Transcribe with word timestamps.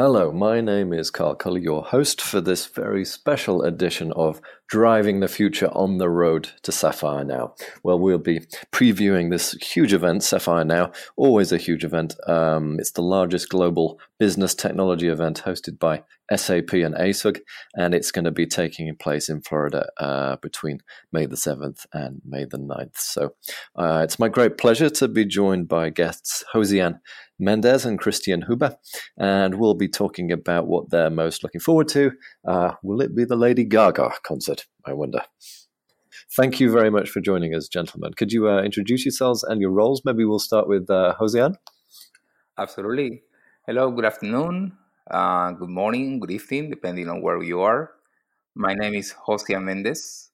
Hello, 0.00 0.30
my 0.30 0.60
name 0.60 0.92
is 0.92 1.10
Carl 1.10 1.34
Cully, 1.34 1.60
your 1.60 1.82
host 1.82 2.20
for 2.20 2.40
this 2.40 2.66
very 2.66 3.04
special 3.04 3.62
edition 3.62 4.12
of 4.12 4.40
Driving 4.68 5.18
the 5.18 5.26
Future 5.26 5.70
on 5.72 5.98
the 5.98 6.08
Road 6.08 6.50
to 6.62 6.70
Sapphire 6.70 7.24
Now. 7.24 7.56
Well, 7.82 7.98
we'll 7.98 8.18
be 8.18 8.46
previewing 8.70 9.30
this 9.30 9.54
huge 9.54 9.92
event, 9.92 10.22
Sapphire 10.22 10.64
Now, 10.64 10.92
always 11.16 11.50
a 11.50 11.56
huge 11.56 11.82
event. 11.82 12.14
Um, 12.28 12.78
it's 12.78 12.92
the 12.92 13.02
largest 13.02 13.48
global 13.48 13.98
business 14.20 14.54
technology 14.54 15.08
event 15.08 15.42
hosted 15.44 15.80
by 15.80 16.04
SAP 16.32 16.74
and 16.74 16.94
ASUG, 16.94 17.40
and 17.74 17.92
it's 17.92 18.12
going 18.12 18.26
to 18.26 18.30
be 18.30 18.46
taking 18.46 18.94
place 18.94 19.28
in 19.28 19.40
Florida 19.40 19.88
uh, 19.96 20.36
between 20.36 20.80
May 21.10 21.26
the 21.26 21.36
7th 21.36 21.86
and 21.92 22.20
May 22.24 22.44
the 22.44 22.58
9th. 22.58 22.98
So 22.98 23.34
uh, 23.74 24.02
it's 24.04 24.20
my 24.20 24.28
great 24.28 24.58
pleasure 24.58 24.90
to 24.90 25.08
be 25.08 25.24
joined 25.24 25.66
by 25.66 25.90
guests 25.90 26.44
Josiane 26.54 27.00
Mendez 27.38 27.84
and 27.84 27.98
Christian 27.98 28.42
Huber, 28.42 28.76
and 29.16 29.54
we'll 29.54 29.74
be 29.74 29.88
talking 29.88 30.32
about 30.32 30.66
what 30.66 30.90
they're 30.90 31.10
most 31.10 31.42
looking 31.42 31.60
forward 31.60 31.88
to. 31.88 32.12
Uh, 32.46 32.72
will 32.82 33.00
it 33.00 33.14
be 33.14 33.24
the 33.24 33.36
Lady 33.36 33.64
Gaga 33.64 34.10
concert? 34.24 34.66
I 34.84 34.92
wonder. 34.92 35.22
Thank 36.36 36.60
you 36.60 36.70
very 36.70 36.90
much 36.90 37.08
for 37.10 37.20
joining 37.20 37.54
us, 37.54 37.68
gentlemen. 37.68 38.12
Could 38.14 38.32
you 38.32 38.48
uh, 38.48 38.62
introduce 38.62 39.04
yourselves 39.04 39.44
and 39.44 39.60
your 39.60 39.70
roles? 39.70 40.02
Maybe 40.04 40.24
we'll 40.24 40.38
start 40.38 40.68
with 40.68 40.90
uh. 40.90 41.14
Absolutely. 42.58 43.22
Hello, 43.66 43.90
good 43.90 44.04
afternoon, 44.04 44.72
uh, 45.10 45.52
good 45.52 45.68
morning, 45.68 46.18
good 46.20 46.30
evening, 46.30 46.70
depending 46.70 47.08
on 47.08 47.22
where 47.22 47.42
you 47.42 47.60
are. 47.60 47.92
My 48.54 48.74
name 48.74 48.94
is 48.94 49.14
Josiane 49.26 49.62
Mendez, 49.62 50.30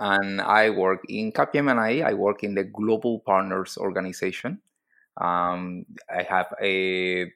and 0.00 0.40
I 0.40 0.70
work 0.70 1.04
in 1.08 1.30
Capgemini. 1.30 2.04
I 2.04 2.14
work 2.14 2.42
in 2.42 2.54
the 2.54 2.64
Global 2.64 3.20
Partners 3.20 3.78
Organization. 3.78 4.60
Um, 5.20 5.84
I 6.08 6.22
have 6.22 6.46
a 6.62 7.30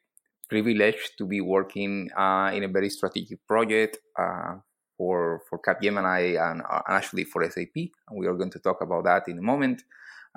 privilege 0.49 1.11
to 1.17 1.27
be 1.27 1.41
working 1.41 2.11
uh, 2.17 2.51
in 2.55 2.63
a 2.63 2.69
very 2.69 2.91
strategic 2.91 3.39
project 3.47 3.99
uh, 4.19 4.57
for 4.97 5.41
for 5.49 5.59
Capgemini 5.59 6.39
and 6.39 6.63
uh, 6.71 6.83
actually 6.89 7.25
for 7.25 7.43
SAP, 7.51 7.77
and 7.77 8.19
we 8.19 8.27
are 8.27 8.35
going 8.35 8.51
to 8.51 8.59
talk 8.59 8.83
about 8.83 9.05
that 9.05 9.29
in 9.29 9.39
a 9.39 9.43
moment. 9.43 9.83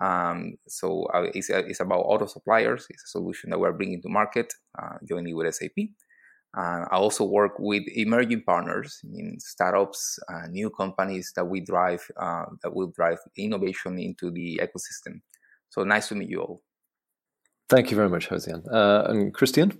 Um, 0.01 0.55
so 0.67 1.05
uh, 1.13 1.27
it's, 1.33 1.49
uh, 1.49 1.63
it's 1.67 1.79
about 1.79 1.99
auto 1.99 2.25
suppliers. 2.25 2.87
It's 2.89 3.03
a 3.03 3.07
solution 3.07 3.49
that 3.49 3.59
we're 3.59 3.73
bringing 3.73 4.01
to 4.01 4.09
market, 4.09 4.53
uh, 4.81 4.97
jointly 5.07 5.33
with 5.33 5.53
SAP. 5.53 5.77
I 6.57 6.95
also 6.95 7.25
work 7.25 7.59
with 7.59 7.83
emerging 7.95 8.43
partners, 8.43 9.01
in 9.03 9.37
startups, 9.39 10.17
new 10.49 10.69
companies 10.69 11.33
that 11.35 11.43
we 11.43 11.59
drive 11.59 12.01
that 12.63 12.73
will 12.73 12.91
drive 12.95 13.19
innovation 13.35 13.99
into 13.99 14.31
the 14.31 14.61
ecosystem. 14.63 15.19
So 15.69 15.83
nice 15.83 16.07
to 16.07 16.15
meet 16.15 16.29
you 16.29 16.39
all. 16.39 16.61
Thank 17.67 17.89
you 17.89 17.97
very 17.97 18.09
much, 18.09 18.29
Josiane. 18.29 18.63
Uh, 18.71 19.05
and 19.07 19.33
Christian? 19.33 19.73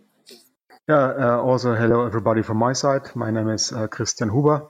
Yeah, 0.90 1.14
uh, 1.20 1.42
also 1.42 1.76
hello 1.76 2.06
everybody 2.06 2.42
from 2.42 2.58
my 2.58 2.74
side. 2.74 3.16
My 3.16 3.30
name 3.30 3.50
is 3.50 3.72
uh, 3.72 3.88
Christian 3.88 4.30
Huber. 4.30 4.68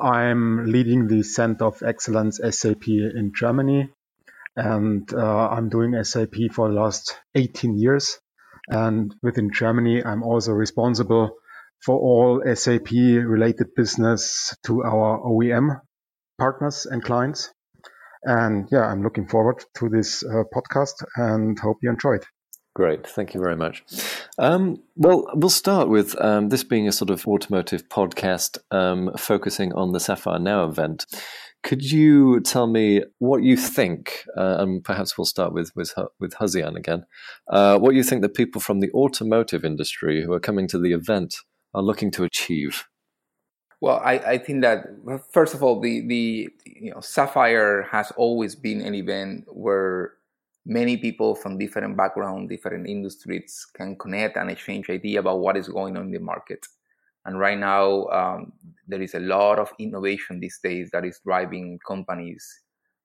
I'm 0.00 0.64
leading 0.64 1.06
the 1.06 1.22
Center 1.22 1.66
of 1.66 1.82
Excellence 1.82 2.40
SAP 2.42 2.88
in 2.88 3.32
Germany, 3.34 3.90
and 4.56 5.12
uh, 5.12 5.48
I'm 5.48 5.68
doing 5.68 6.02
SAP 6.02 6.34
for 6.52 6.68
the 6.68 6.74
last 6.74 7.18
18 7.34 7.76
years. 7.76 8.18
And 8.68 9.14
within 9.22 9.50
Germany, 9.52 10.02
I'm 10.02 10.22
also 10.22 10.52
responsible 10.52 11.36
for 11.84 11.98
all 11.98 12.42
SAP 12.54 12.92
related 12.92 13.74
business 13.76 14.56
to 14.64 14.82
our 14.84 15.20
OEM 15.20 15.80
partners 16.38 16.86
and 16.86 17.04
clients. 17.04 17.52
And 18.22 18.68
yeah, 18.72 18.86
I'm 18.86 19.02
looking 19.02 19.28
forward 19.28 19.62
to 19.76 19.90
this 19.90 20.24
uh, 20.24 20.44
podcast 20.54 21.04
and 21.16 21.58
hope 21.58 21.76
you 21.82 21.90
enjoy 21.90 22.14
it. 22.14 22.24
Great, 22.74 23.06
thank 23.06 23.34
you 23.34 23.40
very 23.40 23.56
much. 23.56 23.84
Um, 24.36 24.82
well, 24.96 25.30
we'll 25.34 25.48
start 25.48 25.88
with 25.88 26.20
um, 26.20 26.48
this 26.48 26.64
being 26.64 26.88
a 26.88 26.92
sort 26.92 27.08
of 27.10 27.24
automotive 27.26 27.88
podcast 27.88 28.58
um, 28.72 29.12
focusing 29.16 29.72
on 29.74 29.92
the 29.92 30.00
Sapphire 30.00 30.40
Now 30.40 30.64
event. 30.68 31.06
Could 31.62 31.88
you 31.88 32.40
tell 32.40 32.66
me 32.66 33.02
what 33.20 33.44
you 33.44 33.56
think, 33.56 34.24
uh, 34.36 34.56
and 34.58 34.82
perhaps 34.82 35.16
we'll 35.16 35.24
start 35.24 35.54
with 35.54 35.70
with, 35.76 35.94
with 36.18 36.34
again, 36.40 37.06
uh, 37.48 37.78
what 37.78 37.94
you 37.94 38.02
think 38.02 38.22
the 38.22 38.28
people 38.28 38.60
from 38.60 38.80
the 38.80 38.90
automotive 38.92 39.64
industry 39.64 40.24
who 40.24 40.32
are 40.32 40.40
coming 40.40 40.66
to 40.68 40.78
the 40.78 40.92
event 40.92 41.36
are 41.74 41.82
looking 41.82 42.10
to 42.10 42.24
achieve? 42.24 42.88
Well, 43.80 44.00
I, 44.04 44.14
I 44.14 44.38
think 44.38 44.62
that 44.62 44.86
first 45.32 45.54
of 45.54 45.62
all, 45.62 45.80
the 45.80 46.06
the 46.06 46.48
you 46.66 46.90
know 46.90 47.00
Sapphire 47.00 47.82
has 47.92 48.10
always 48.16 48.56
been 48.56 48.80
an 48.80 48.94
event 48.94 49.44
where 49.48 50.14
many 50.66 50.96
people 50.96 51.34
from 51.34 51.58
different 51.58 51.96
backgrounds, 51.96 52.48
different 52.48 52.88
industries 52.88 53.66
can 53.76 53.96
connect 53.96 54.36
and 54.36 54.50
exchange 54.50 54.88
idea 54.90 55.20
about 55.20 55.40
what 55.40 55.56
is 55.56 55.68
going 55.68 55.96
on 55.96 56.04
in 56.04 56.12
the 56.12 56.18
market. 56.18 56.66
And 57.26 57.38
right 57.38 57.58
now, 57.58 58.06
um, 58.06 58.52
there 58.86 59.00
is 59.00 59.14
a 59.14 59.20
lot 59.20 59.58
of 59.58 59.70
innovation 59.78 60.40
these 60.40 60.58
days 60.62 60.90
that 60.92 61.04
is 61.04 61.20
driving 61.24 61.78
companies 61.86 62.46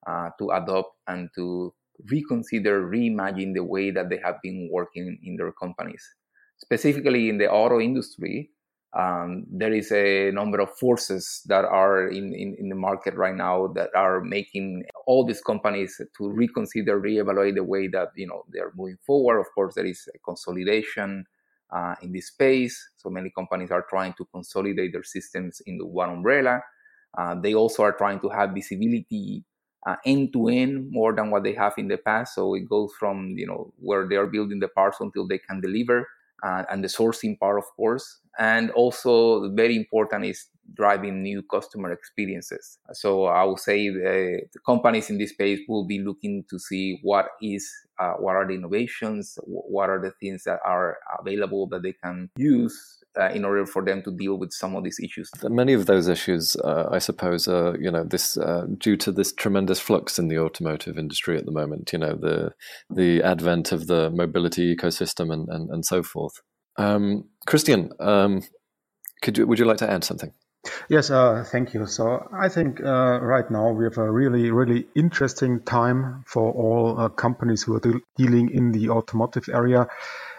uh, 0.07 0.29
to 0.39 0.51
adopt 0.51 0.95
and 1.07 1.29
to 1.35 1.73
reconsider, 2.09 2.87
reimagine 2.87 3.53
the 3.53 3.63
way 3.63 3.91
that 3.91 4.09
they 4.09 4.19
have 4.23 4.35
been 4.41 4.69
working 4.71 5.17
in 5.23 5.35
their 5.35 5.51
companies. 5.53 6.03
Specifically 6.57 7.29
in 7.29 7.37
the 7.37 7.49
auto 7.49 7.79
industry, 7.79 8.51
um, 8.93 9.45
there 9.51 9.71
is 9.71 9.91
a 9.91 10.31
number 10.31 10.59
of 10.59 10.75
forces 10.77 11.41
that 11.45 11.63
are 11.63 12.07
in, 12.07 12.33
in, 12.33 12.55
in, 12.57 12.69
the 12.69 12.75
market 12.75 13.13
right 13.13 13.35
now 13.35 13.67
that 13.75 13.89
are 13.95 14.19
making 14.21 14.83
all 15.05 15.23
these 15.23 15.41
companies 15.41 16.01
to 16.17 16.29
reconsider, 16.29 16.99
reevaluate 16.99 17.53
the 17.53 17.63
way 17.63 17.87
that 17.87 18.09
you 18.15 18.25
know 18.25 18.43
they're 18.49 18.71
moving 18.75 18.97
forward. 19.05 19.39
Of 19.39 19.45
course, 19.53 19.75
there 19.75 19.85
is 19.85 20.09
consolidation 20.25 21.25
uh, 21.71 21.95
in 22.01 22.11
this 22.11 22.27
space, 22.27 22.89
so 22.97 23.09
many 23.11 23.29
companies 23.29 23.69
are 23.69 23.85
trying 23.87 24.13
to 24.13 24.25
consolidate 24.33 24.91
their 24.91 25.03
systems 25.03 25.61
into 25.67 25.85
one 25.85 26.09
umbrella. 26.09 26.61
Uh, 27.15 27.35
they 27.39 27.53
also 27.53 27.83
are 27.83 27.93
trying 27.93 28.19
to 28.21 28.29
have 28.29 28.51
visibility 28.51 29.45
end 30.05 30.33
to 30.33 30.47
end 30.49 30.87
more 30.91 31.15
than 31.15 31.31
what 31.31 31.43
they 31.43 31.53
have 31.53 31.73
in 31.77 31.87
the 31.87 31.97
past. 31.97 32.35
So 32.35 32.55
it 32.55 32.67
goes 32.67 32.91
from 32.99 33.35
you 33.37 33.45
know 33.45 33.71
where 33.77 34.07
they 34.07 34.15
are 34.15 34.27
building 34.27 34.59
the 34.59 34.67
parts 34.67 34.97
until 34.99 35.27
they 35.27 35.37
can 35.37 35.61
deliver 35.61 36.07
uh, 36.43 36.63
and 36.69 36.83
the 36.83 36.87
sourcing 36.87 37.37
part, 37.39 37.57
of 37.57 37.65
course. 37.75 38.19
And 38.39 38.71
also, 38.71 39.51
very 39.53 39.75
important 39.75 40.25
is 40.25 40.47
driving 40.73 41.21
new 41.21 41.43
customer 41.43 41.91
experiences. 41.91 42.77
So 42.93 43.25
I 43.25 43.43
would 43.43 43.59
say 43.59 43.89
the, 43.89 44.41
the 44.53 44.59
companies 44.65 45.09
in 45.09 45.17
this 45.17 45.31
space 45.31 45.59
will 45.67 45.85
be 45.85 45.99
looking 45.99 46.45
to 46.49 46.57
see 46.57 46.99
what 47.03 47.27
is, 47.41 47.69
uh, 47.99 48.13
what 48.13 48.35
are 48.35 48.47
the 48.47 48.53
innovations, 48.53 49.37
what 49.43 49.89
are 49.89 50.01
the 50.01 50.11
things 50.21 50.43
that 50.45 50.59
are 50.65 50.97
available 51.19 51.67
that 51.67 51.83
they 51.83 51.93
can 51.93 52.29
use 52.37 52.99
uh, 53.19 53.29
in 53.29 53.43
order 53.43 53.65
for 53.65 53.83
them 53.83 54.01
to 54.03 54.11
deal 54.11 54.37
with 54.37 54.53
some 54.53 54.75
of 54.75 54.83
these 54.83 54.99
issues. 54.99 55.29
Many 55.43 55.73
of 55.73 55.85
those 55.85 56.07
issues, 56.07 56.55
uh, 56.57 56.87
I 56.91 56.99
suppose, 56.99 57.47
are 57.47 57.75
you 57.77 57.91
know 57.91 58.03
this 58.03 58.37
uh, 58.37 58.65
due 58.77 58.95
to 58.97 59.11
this 59.11 59.33
tremendous 59.33 59.79
flux 59.79 60.19
in 60.19 60.27
the 60.27 60.37
automotive 60.37 60.97
industry 60.97 61.37
at 61.37 61.45
the 61.45 61.51
moment. 61.51 61.91
You 61.91 61.99
know 61.99 62.15
the 62.15 62.53
the 62.89 63.23
advent 63.23 63.71
of 63.71 63.87
the 63.87 64.09
mobility 64.11 64.75
ecosystem 64.75 65.33
and 65.33 65.49
and, 65.49 65.69
and 65.69 65.85
so 65.85 66.03
forth. 66.03 66.41
Um, 66.77 67.25
Christian, 67.45 67.91
um, 67.99 68.43
could 69.21 69.37
you, 69.37 69.47
would 69.47 69.59
you 69.59 69.65
like 69.65 69.77
to 69.77 69.89
add 69.89 70.03
something? 70.03 70.31
Yes, 70.89 71.09
uh, 71.09 71.45
thank 71.49 71.73
you. 71.73 71.85
So 71.85 72.27
I 72.33 72.49
think 72.49 72.81
uh, 72.83 73.19
right 73.21 73.49
now 73.49 73.71
we 73.71 73.85
have 73.85 73.97
a 73.97 74.11
really, 74.11 74.51
really 74.51 74.87
interesting 74.95 75.61
time 75.61 76.23
for 76.27 76.51
all 76.51 76.99
uh, 76.99 77.09
companies 77.09 77.63
who 77.63 77.75
are 77.75 77.79
de- 77.79 78.01
dealing 78.17 78.49
in 78.51 78.71
the 78.71 78.89
automotive 78.89 79.47
area 79.49 79.87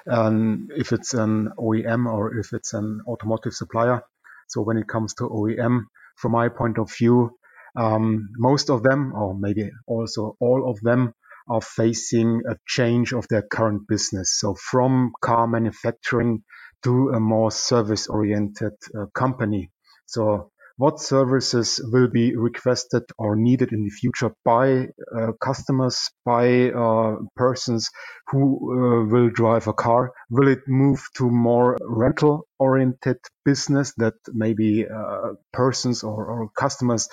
um, 0.06 0.68
if 0.76 0.92
it's 0.92 1.14
an 1.14 1.50
OEM 1.58 2.06
or 2.06 2.36
if 2.38 2.52
it's 2.52 2.74
an 2.74 3.00
automotive 3.06 3.54
supplier. 3.54 4.02
So 4.48 4.62
when 4.62 4.76
it 4.76 4.88
comes 4.88 5.14
to 5.14 5.28
OEM, 5.28 5.84
from 6.16 6.32
my 6.32 6.48
point 6.48 6.78
of 6.78 6.92
view, 6.92 7.38
um, 7.76 8.28
most 8.36 8.68
of 8.68 8.82
them, 8.82 9.14
or 9.14 9.34
maybe 9.34 9.70
also 9.86 10.36
all 10.40 10.68
of 10.68 10.80
them, 10.80 11.14
are 11.50 11.60
facing 11.60 12.42
a 12.48 12.56
change 12.66 13.12
of 13.12 13.26
their 13.28 13.42
current 13.42 13.82
business. 13.88 14.38
So 14.38 14.54
from 14.54 15.12
car 15.20 15.46
manufacturing 15.46 16.42
to 16.84 17.10
a 17.10 17.20
more 17.20 17.50
service 17.50 18.06
oriented 18.06 18.72
uh, 18.96 19.06
company. 19.14 19.70
So 20.06 20.50
what 20.76 20.98
services 20.98 21.78
will 21.92 22.08
be 22.08 22.34
requested 22.36 23.02
or 23.18 23.36
needed 23.36 23.72
in 23.72 23.84
the 23.84 23.90
future 23.90 24.32
by 24.46 24.86
uh, 25.14 25.32
customers, 25.38 26.08
by 26.24 26.70
uh, 26.70 27.16
persons 27.36 27.90
who 28.28 28.40
uh, 28.40 29.06
will 29.12 29.28
drive 29.28 29.66
a 29.66 29.74
car? 29.74 30.12
Will 30.30 30.48
it 30.48 30.60
move 30.68 31.02
to 31.16 31.30
more 31.30 31.78
rental 31.82 32.46
oriented 32.58 33.18
business 33.44 33.94
that 33.98 34.14
maybe 34.32 34.86
uh, 34.88 35.34
persons 35.52 36.04
or, 36.04 36.26
or 36.26 36.50
customers 36.58 37.08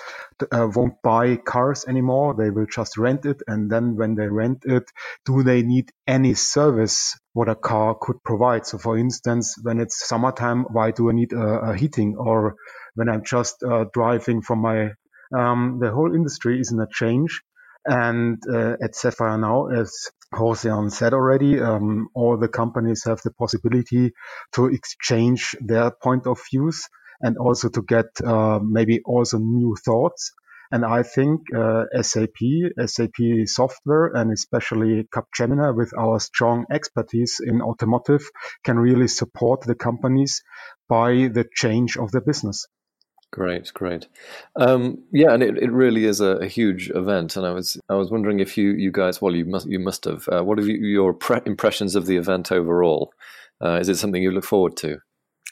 uh, 0.52 0.68
won't 0.74 1.02
buy 1.02 1.36
cars 1.36 1.84
anymore? 1.88 2.34
They 2.38 2.50
will 2.50 2.66
just 2.66 2.98
rent 2.98 3.26
it. 3.26 3.42
And 3.48 3.70
then 3.70 3.96
when 3.96 4.14
they 4.16 4.28
rent 4.28 4.64
it, 4.66 4.84
do 5.26 5.42
they 5.42 5.62
need 5.62 5.90
any 6.06 6.34
service 6.34 7.18
what 7.34 7.48
a 7.48 7.56
car 7.56 7.96
could 8.00 8.22
provide? 8.24 8.66
So 8.66 8.78
for 8.78 8.98
instance, 8.98 9.56
when 9.62 9.80
it's 9.80 10.08
summertime, 10.08 10.64
why 10.72 10.92
do 10.92 11.10
I 11.10 11.14
need 11.14 11.32
a, 11.32 11.70
a 11.70 11.76
heating 11.76 12.16
or 12.18 12.56
when 12.94 13.08
I'm 13.08 13.24
just 13.24 13.62
uh, 13.64 13.86
driving 13.94 14.42
from 14.42 14.60
my 14.60 14.90
um, 15.36 15.78
the 15.80 15.90
whole 15.90 16.14
industry 16.14 16.60
is 16.60 16.72
in 16.72 16.80
a 16.80 16.88
change. 16.92 17.42
And 17.86 18.42
uh, 18.52 18.76
at 18.82 18.94
Sapphire 18.96 19.38
now, 19.38 19.68
as 19.68 19.92
Josean 20.32 20.90
said 20.90 21.14
already, 21.14 21.60
um, 21.60 22.08
all 22.14 22.36
the 22.36 22.48
companies 22.48 23.04
have 23.04 23.20
the 23.22 23.32
possibility 23.32 24.12
to 24.52 24.66
exchange 24.66 25.56
their 25.60 25.90
point 25.90 26.26
of 26.26 26.40
views 26.50 26.88
and 27.20 27.36
also 27.38 27.68
to 27.70 27.82
get 27.82 28.06
uh, 28.24 28.60
maybe 28.62 29.00
also 29.04 29.38
new 29.38 29.74
thoughts. 29.84 30.32
And 30.70 30.84
I 30.84 31.02
think 31.02 31.52
uh, 31.54 31.84
SAP, 32.02 32.36
SAP 32.86 33.46
software, 33.46 34.12
and 34.14 34.30
especially 34.30 35.04
Capgemini 35.04 35.74
with 35.74 35.92
our 35.98 36.20
strong 36.20 36.66
expertise 36.70 37.40
in 37.42 37.62
automotive 37.62 38.22
can 38.64 38.78
really 38.78 39.08
support 39.08 39.62
the 39.62 39.74
companies 39.74 40.42
by 40.88 41.28
the 41.28 41.46
change 41.54 41.96
of 41.96 42.10
the 42.10 42.20
business. 42.20 42.66
Great, 43.30 43.70
great. 43.74 44.06
Um, 44.56 45.02
yeah, 45.12 45.32
and 45.32 45.42
it, 45.42 45.58
it 45.58 45.70
really 45.70 46.06
is 46.06 46.20
a, 46.20 46.36
a, 46.38 46.46
huge 46.46 46.90
event. 46.90 47.36
And 47.36 47.44
I 47.44 47.52
was 47.52 47.78
I 47.90 47.94
was 47.94 48.10
wondering 48.10 48.40
if 48.40 48.56
you, 48.56 48.70
you 48.70 48.90
guys, 48.90 49.20
well, 49.20 49.36
you 49.36 49.44
must 49.44 49.66
you 49.66 49.78
must 49.78 50.04
have. 50.06 50.26
Uh, 50.28 50.42
what 50.42 50.58
are 50.58 50.62
you, 50.62 50.78
your 50.78 51.12
pre- 51.12 51.42
impressions 51.44 51.94
of 51.94 52.06
the 52.06 52.16
event 52.16 52.50
overall? 52.50 53.12
Uh, 53.62 53.74
is 53.74 53.90
it 53.90 53.96
something 53.96 54.22
you 54.22 54.30
look 54.30 54.44
forward 54.44 54.78
to? 54.78 55.00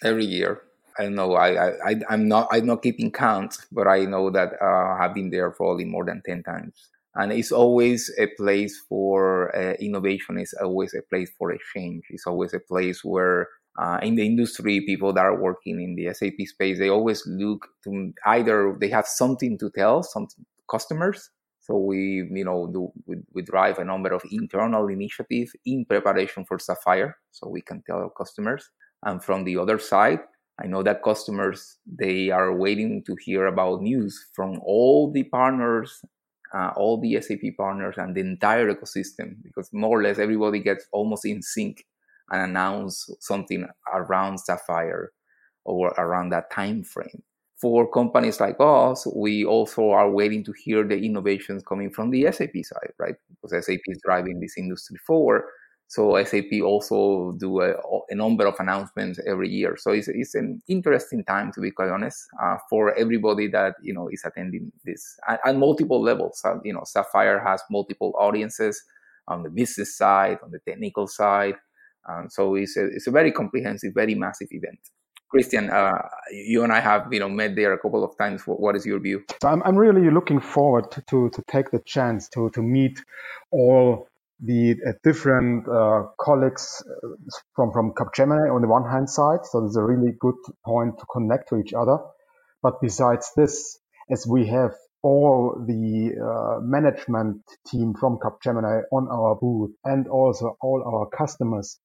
Every 0.03 0.25
year, 0.25 0.63
I 0.99 1.03
don't 1.05 1.17
know. 1.17 1.35
I, 1.35 1.91
I 1.91 1.97
I'm 2.09 2.29
not 2.29 2.49
I'm 2.51 2.65
not 2.65 2.83
keeping 2.83 3.13
count, 3.13 3.59
but 3.71 3.87
I 3.87 4.07
know 4.07 4.31
that 4.31 4.55
uh, 4.61 4.97
I've 4.99 5.15
been 5.15 5.29
there 5.29 5.51
probably 5.51 5.85
more 5.85 6.05
than 6.05 6.23
ten 6.25 6.43
times. 6.43 6.89
And 7.15 7.33
it's 7.33 7.53
always 7.53 8.11
a 8.19 8.27
place 8.39 8.79
for 8.89 9.55
uh, 9.57 9.75
innovation. 9.81 10.39
It's 10.39 10.55
always 10.55 10.95
a 10.95 11.03
place 11.03 11.31
for 11.39 11.51
exchange. 11.53 12.05
It's 12.11 12.27
always 12.27 12.53
a 12.55 12.61
place 12.61 13.05
where 13.05 13.49
uh, 13.79 13.99
in 14.03 14.15
the 14.15 14.25
industry, 14.25 14.81
people 14.81 15.13
that 15.13 15.25
are 15.25 15.41
working 15.41 15.81
in 15.81 15.95
the 15.95 16.13
SAP 16.15 16.47
space, 16.47 16.79
they 16.79 16.89
always 16.89 17.23
look 17.27 17.69
to 17.85 18.13
either 18.27 18.77
they 18.81 18.89
have 18.89 19.07
something 19.07 19.59
to 19.59 19.71
tell 19.71 20.03
some 20.03 20.29
customers. 20.71 21.31
So 21.61 21.77
we, 21.77 22.29
you 22.31 22.45
know, 22.45 22.71
do, 22.73 22.93
we, 23.07 23.17
we 23.35 23.43
drive 23.43 23.79
a 23.79 23.85
number 23.85 24.13
of 24.13 24.23
internal 24.31 24.89
initiatives 24.89 25.53
in 25.65 25.85
preparation 25.85 26.45
for 26.45 26.59
Sapphire, 26.59 27.17
so 27.33 27.49
we 27.49 27.61
can 27.61 27.83
tell 27.87 27.99
our 27.99 28.11
customers. 28.11 28.71
And 29.05 29.23
from 29.23 29.45
the 29.45 29.59
other 29.59 29.79
side, 29.79 30.21
I 30.63 30.69
know 30.69 30.83
that 30.85 31.03
customers 31.03 31.77
they 31.87 32.31
are 32.31 32.57
waiting 32.57 33.03
to 33.05 33.17
hear 33.21 33.47
about 33.47 33.83
news 33.83 34.29
from 34.33 34.61
all 34.65 35.13
the 35.13 35.25
partners, 35.25 36.01
uh, 36.55 36.71
all 36.77 36.99
the 36.99 37.21
SAP 37.21 37.57
partners, 37.59 37.97
and 37.99 38.15
the 38.15 38.21
entire 38.21 38.73
ecosystem, 38.73 39.43
because 39.43 39.69
more 39.73 39.99
or 39.99 40.03
less 40.03 40.19
everybody 40.19 40.61
gets 40.61 40.87
almost 40.93 41.27
in 41.27 41.43
sync 41.43 41.85
and 42.31 42.43
announce 42.43 43.09
something 43.21 43.67
around 43.93 44.39
Sapphire 44.39 45.13
or 45.65 45.89
around 45.99 46.31
that 46.31 46.51
time 46.51 46.83
frame. 46.83 47.23
For 47.61 47.91
companies 47.91 48.39
like 48.39 48.57
us, 48.61 49.07
we 49.17 49.45
also 49.45 49.91
are 49.91 50.11
waiting 50.11 50.45
to 50.45 50.53
hear 50.53 50.85
the 50.87 50.99
innovations 50.99 51.63
coming 51.67 51.91
from 51.91 52.11
the 52.11 52.31
SAP 52.31 52.53
side, 52.63 52.93
right? 52.99 53.15
Because 53.31 53.65
SAP 53.65 53.81
is 53.87 54.01
driving 54.05 54.41
this 54.41 54.59
industry 54.59 54.99
forward. 55.07 55.43
So 55.89 56.23
SAP 56.23 56.61
also 56.65 57.33
do 57.39 57.61
a, 57.63 57.75
a 58.11 58.15
number 58.15 58.47
of 58.47 58.57
announcements 58.59 59.21
every 59.27 59.49
year. 59.49 59.77
So 59.79 59.93
it's, 59.93 60.09
it's 60.09 60.35
an 60.35 60.61
interesting 60.69 61.25
time, 61.25 61.53
to 61.53 61.61
be 61.61 61.71
quite 61.71 61.91
honest, 61.91 62.19
uh, 62.43 62.57
for 62.69 62.93
everybody 62.95 63.49
that 63.49 63.77
you 63.83 63.95
know 63.95 64.09
is 64.09 64.25
attending 64.25 64.73
this 64.85 65.17
at, 65.29 65.41
at 65.47 65.57
multiple 65.57 66.03
levels. 66.03 66.43
Uh, 66.45 66.57
you 66.65 66.73
know, 66.73 66.83
Sapphire 66.85 67.39
has 67.39 67.63
multiple 67.71 68.13
audiences 68.19 68.83
on 69.29 69.45
the 69.45 69.51
business 69.51 69.97
side, 69.97 70.39
on 70.43 70.51
the 70.51 70.59
technical 70.67 71.07
side, 71.07 71.55
um, 72.09 72.29
so 72.31 72.55
it's 72.55 72.77
a, 72.77 72.87
it's 72.87 73.07
a 73.07 73.11
very 73.11 73.33
comprehensive, 73.33 73.93
very 73.95 74.15
massive 74.15 74.49
event. 74.51 74.79
Christian, 75.29 75.71
uh, 75.71 75.99
you 76.31 76.63
and 76.63 76.73
I 76.73 76.81
have 76.81 77.13
you 77.13 77.19
know 77.19 77.29
met 77.29 77.57
there 77.57 77.73
a 77.73 77.79
couple 77.79 78.05
of 78.05 78.17
times. 78.17 78.43
What 78.47 78.77
is 78.77 78.87
your 78.87 79.01
view? 79.01 79.25
So 79.43 79.49
I'm, 79.49 79.63
I'm 79.65 79.77
really 79.77 80.11
looking 80.11 80.41
forward 80.41 80.91
to, 80.93 81.03
to, 81.11 81.31
to 81.31 81.43
take 81.49 81.71
the 81.71 81.81
chance 81.85 82.29
to, 82.31 82.51
to 82.51 82.63
meet 82.63 83.03
all 83.51 84.09
the 84.41 84.77
uh, 84.87 84.93
different 85.03 85.67
uh, 85.69 86.05
colleagues 86.21 86.85
uh, 86.87 87.09
from 87.55 87.73
from 87.73 87.93
Capgemini 87.93 88.55
on 88.55 88.63
the 88.63 88.69
one 88.69 88.89
hand 88.89 89.11
side. 89.11 89.41
So 89.45 89.61
there's 89.61 89.77
a 89.77 89.83
really 89.83 90.13
good 90.19 90.37
point 90.65 90.99
to 90.99 91.07
connect 91.13 91.49
to 91.49 91.57
each 91.57 91.73
other. 91.75 91.99
But 92.63 92.81
besides 92.81 93.33
this, 93.37 93.79
as 94.11 94.27
we 94.27 94.47
have 94.47 94.75
all 95.03 95.65
the 95.67 96.13
uh, 96.19 96.61
management 96.61 97.43
team 97.67 97.95
from 97.95 98.19
Capgemini 98.19 98.83
on 98.93 99.09
our 99.09 99.37
booth 99.37 99.73
and 99.85 100.09
also 100.09 100.57
all 100.61 100.83
our 100.85 101.07
customers 101.17 101.79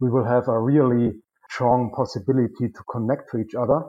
we 0.00 0.10
will 0.10 0.24
have 0.24 0.48
a 0.48 0.60
really 0.60 1.12
strong 1.50 1.90
possibility 1.94 2.68
to 2.68 2.82
connect 2.90 3.30
to 3.30 3.38
each 3.38 3.54
other 3.54 3.82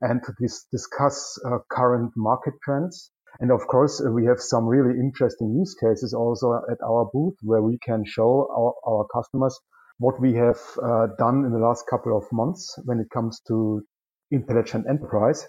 and 0.00 0.22
to 0.24 0.32
dis- 0.40 0.66
discuss 0.70 1.38
uh, 1.44 1.58
current 1.70 2.12
market 2.16 2.54
trends. 2.62 3.10
And 3.40 3.50
of 3.50 3.66
course, 3.66 4.00
uh, 4.00 4.10
we 4.10 4.26
have 4.26 4.40
some 4.40 4.66
really 4.66 4.98
interesting 4.98 5.54
use 5.54 5.74
cases 5.74 6.14
also 6.14 6.60
at 6.70 6.78
our 6.82 7.08
booth 7.12 7.36
where 7.42 7.62
we 7.62 7.78
can 7.78 8.04
show 8.06 8.48
our, 8.50 8.74
our 8.86 9.06
customers 9.12 9.58
what 9.98 10.20
we 10.20 10.34
have 10.34 10.60
uh, 10.82 11.08
done 11.18 11.44
in 11.44 11.52
the 11.52 11.58
last 11.58 11.86
couple 11.88 12.16
of 12.16 12.24
months 12.32 12.78
when 12.84 13.00
it 13.00 13.08
comes 13.10 13.40
to 13.48 13.82
intelligent 14.30 14.86
enterprise. 14.88 15.46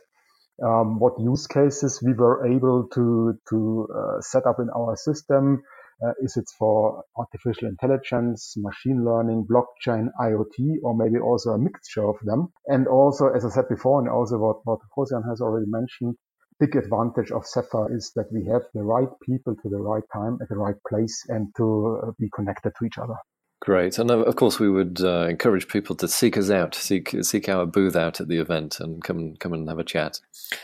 Um, 0.64 1.00
what 1.00 1.14
use 1.19 1.46
cases 1.46 2.02
we 2.04 2.14
were 2.14 2.48
able 2.48 2.88
to 2.96 3.36
to 3.50 3.88
uh, 3.96 4.22
set 4.22 4.48
up 4.48 4.58
in 4.60 4.69
our 4.75 4.96
system, 4.96 5.62
uh, 6.05 6.13
is 6.21 6.38
it 6.38 6.45
for 6.57 7.03
artificial 7.17 7.67
intelligence, 7.67 8.55
machine 8.57 9.03
learning, 9.03 9.47
blockchain, 9.49 10.07
IoT, 10.19 10.77
or 10.83 10.95
maybe 10.95 11.19
also 11.19 11.51
a 11.51 11.57
mixture 11.57 12.07
of 12.07 12.17
them? 12.23 12.49
And 12.67 12.88
also, 12.88 13.27
as 13.29 13.45
I 13.45 13.49
said 13.49 13.69
before, 13.69 13.99
and 13.99 14.09
also 14.09 14.38
what, 14.38 14.57
what 14.65 14.79
has 15.29 15.41
already 15.41 15.65
mentioned, 15.69 16.15
big 16.59 16.75
advantage 16.75 17.31
of 17.31 17.45
Sapphire 17.45 17.95
is 17.95 18.11
that 18.15 18.31
we 18.31 18.45
have 18.45 18.63
the 18.73 18.83
right 18.83 19.09
people 19.23 19.55
to 19.55 19.69
the 19.69 19.77
right 19.77 20.03
time 20.13 20.38
at 20.41 20.49
the 20.49 20.57
right 20.57 20.77
place 20.88 21.23
and 21.29 21.47
to 21.57 22.01
uh, 22.03 22.11
be 22.19 22.29
connected 22.35 22.73
to 22.77 22.85
each 22.85 22.97
other. 22.97 23.15
Great, 23.68 24.00
and 24.00 24.10
of 24.10 24.34
course 24.38 24.62
we 24.62 24.69
would 24.69 25.02
uh, 25.02 25.28
encourage 25.28 25.68
people 25.68 25.94
to 25.98 26.08
seek 26.08 26.38
us 26.38 26.50
out, 26.50 26.74
seek 26.74 27.14
seek 27.22 27.50
our 27.50 27.66
booth 27.66 27.98
out 27.98 28.22
at 28.22 28.30
the 28.30 28.38
event, 28.38 28.80
and 28.80 29.04
come 29.04 29.36
come 29.36 29.52
and 29.52 29.68
have 29.68 29.78
a 29.78 29.84
chat. 29.84 30.22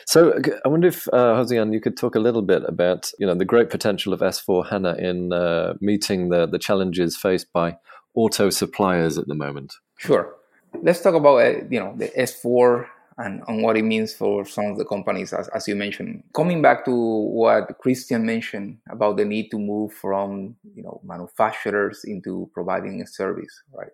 So 0.07 0.39
I 0.63 0.69
wonder 0.69 0.87
if 0.87 1.09
uh, 1.09 1.35
Josean, 1.35 1.73
you 1.73 1.81
could 1.81 1.97
talk 1.97 2.15
a 2.15 2.21
little 2.21 2.41
bit 2.41 2.63
about 2.65 3.11
you 3.19 3.27
know 3.27 3.35
the 3.35 3.43
great 3.43 3.69
potential 3.69 4.13
of 4.13 4.21
S4 4.21 4.69
HANA 4.69 4.95
in 4.99 5.33
uh, 5.33 5.73
meeting 5.81 6.29
the 6.29 6.45
the 6.45 6.57
challenges 6.57 7.17
faced 7.17 7.51
by 7.51 7.75
auto 8.15 8.49
suppliers 8.49 9.17
at 9.17 9.27
the 9.27 9.35
moment. 9.35 9.73
Sure, 9.97 10.33
let's 10.81 11.01
talk 11.01 11.13
about 11.13 11.39
uh, 11.39 11.65
you 11.69 11.81
know 11.81 11.93
the 11.97 12.07
S4 12.17 12.87
HANA 13.17 13.43
what 13.61 13.77
it 13.77 13.83
means 13.83 14.13
for 14.13 14.45
some 14.45 14.65
of 14.65 14.77
the 14.77 14.85
companies, 14.85 15.33
as, 15.33 15.47
as 15.49 15.67
you 15.67 15.75
mentioned. 15.75 16.23
Coming 16.33 16.61
back 16.61 16.85
to 16.85 16.91
what 16.91 17.77
Christian 17.79 18.25
mentioned 18.25 18.77
about 18.89 19.17
the 19.17 19.25
need 19.25 19.49
to 19.51 19.59
move 19.59 19.93
from 19.93 20.55
you 20.75 20.83
know 20.83 21.01
manufacturers 21.03 22.03
into 22.05 22.49
providing 22.53 23.01
a 23.01 23.07
service, 23.07 23.63
right? 23.73 23.91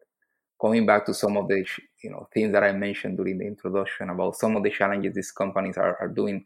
Coming 0.61 0.85
back 0.85 1.05
to 1.05 1.13
some 1.13 1.37
of 1.37 1.47
the 1.47 1.65
you 2.03 2.09
know 2.09 2.27
things 2.33 2.51
that 2.53 2.63
I 2.63 2.71
mentioned 2.71 3.17
during 3.17 3.39
the 3.39 3.47
introduction 3.47 4.09
about 4.09 4.35
some 4.35 4.55
of 4.55 4.63
the 4.63 4.69
challenges 4.69 5.15
these 5.15 5.31
companies 5.31 5.77
are, 5.77 5.97
are 5.99 6.09
doing. 6.09 6.45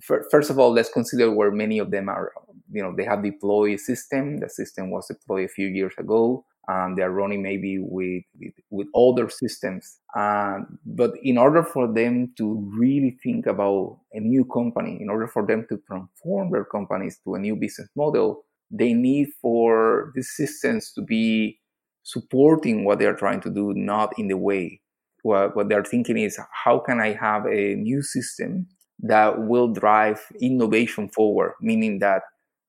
First 0.00 0.50
of 0.50 0.58
all, 0.58 0.72
let's 0.72 0.90
consider 0.90 1.30
where 1.30 1.50
many 1.50 1.78
of 1.78 1.90
them 1.90 2.08
are. 2.08 2.32
You 2.70 2.82
know, 2.82 2.94
they 2.94 3.04
have 3.04 3.22
deployed 3.22 3.74
a 3.74 3.78
system. 3.78 4.38
The 4.38 4.48
system 4.48 4.90
was 4.90 5.08
deployed 5.08 5.46
a 5.46 5.48
few 5.48 5.66
years 5.66 5.94
ago 5.98 6.44
and 6.68 6.96
they're 6.96 7.10
running 7.10 7.42
maybe 7.42 7.78
with, 7.80 8.22
with, 8.38 8.52
with 8.70 8.86
older 8.94 9.28
systems. 9.30 9.98
Uh, 10.14 10.58
but 10.84 11.12
in 11.22 11.38
order 11.38 11.62
for 11.62 11.92
them 11.92 12.30
to 12.36 12.70
really 12.78 13.18
think 13.22 13.46
about 13.46 13.98
a 14.12 14.20
new 14.20 14.44
company, 14.44 14.98
in 15.00 15.08
order 15.08 15.26
for 15.26 15.46
them 15.46 15.66
to 15.70 15.80
transform 15.86 16.52
their 16.52 16.66
companies 16.66 17.18
to 17.24 17.34
a 17.34 17.38
new 17.38 17.56
business 17.56 17.88
model, 17.96 18.44
they 18.70 18.92
need 18.92 19.28
for 19.40 20.12
these 20.14 20.30
systems 20.36 20.92
to 20.92 21.00
be 21.00 21.58
supporting 22.02 22.84
what 22.84 22.98
they're 22.98 23.16
trying 23.16 23.40
to 23.40 23.50
do, 23.50 23.72
not 23.74 24.12
in 24.18 24.28
the 24.28 24.36
way. 24.36 24.80
What, 25.22 25.56
what 25.56 25.68
they're 25.68 25.84
thinking 25.84 26.18
is, 26.18 26.38
how 26.64 26.78
can 26.78 27.00
I 27.00 27.12
have 27.14 27.46
a 27.46 27.74
new 27.74 28.02
system 28.02 28.66
that 29.00 29.46
will 29.46 29.68
drive 29.72 30.20
innovation 30.40 31.08
forward? 31.08 31.54
Meaning 31.60 31.98
that 32.00 32.22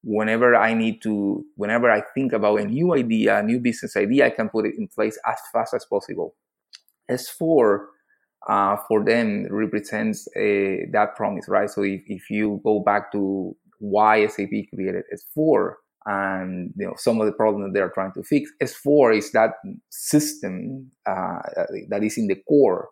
whenever 0.03 0.55
I 0.55 0.73
need 0.73 1.01
to, 1.03 1.45
whenever 1.55 1.91
I 1.91 2.01
think 2.13 2.33
about 2.33 2.59
a 2.59 2.65
new 2.65 2.95
idea, 2.95 3.39
a 3.39 3.43
new 3.43 3.59
business 3.59 3.95
idea, 3.95 4.27
I 4.27 4.29
can 4.29 4.49
put 4.49 4.65
it 4.65 4.75
in 4.77 4.87
place 4.87 5.19
as 5.25 5.37
fast 5.51 5.73
as 5.73 5.85
possible. 5.85 6.35
S4 7.09 7.79
uh, 8.47 8.77
for 8.87 9.03
them 9.03 9.47
represents 9.49 10.27
a, 10.37 10.85
that 10.93 11.15
promise, 11.15 11.47
right? 11.47 11.69
So 11.69 11.83
if, 11.83 12.01
if 12.05 12.29
you 12.29 12.61
go 12.63 12.79
back 12.79 13.11
to 13.11 13.55
why 13.79 14.25
SAP 14.27 14.49
created 14.73 15.03
S4 15.13 15.73
and 16.05 16.73
you 16.77 16.87
know 16.87 16.93
some 16.95 17.19
of 17.19 17.25
the 17.25 17.33
problems 17.33 17.73
they 17.73 17.81
are 17.81 17.91
trying 17.91 18.13
to 18.13 18.23
fix, 18.23 18.49
S4 18.61 19.17
is 19.17 19.31
that 19.31 19.51
system 19.89 20.91
uh, 21.05 21.39
that 21.89 22.03
is 22.03 22.17
in 22.17 22.27
the 22.27 22.37
core 22.47 22.89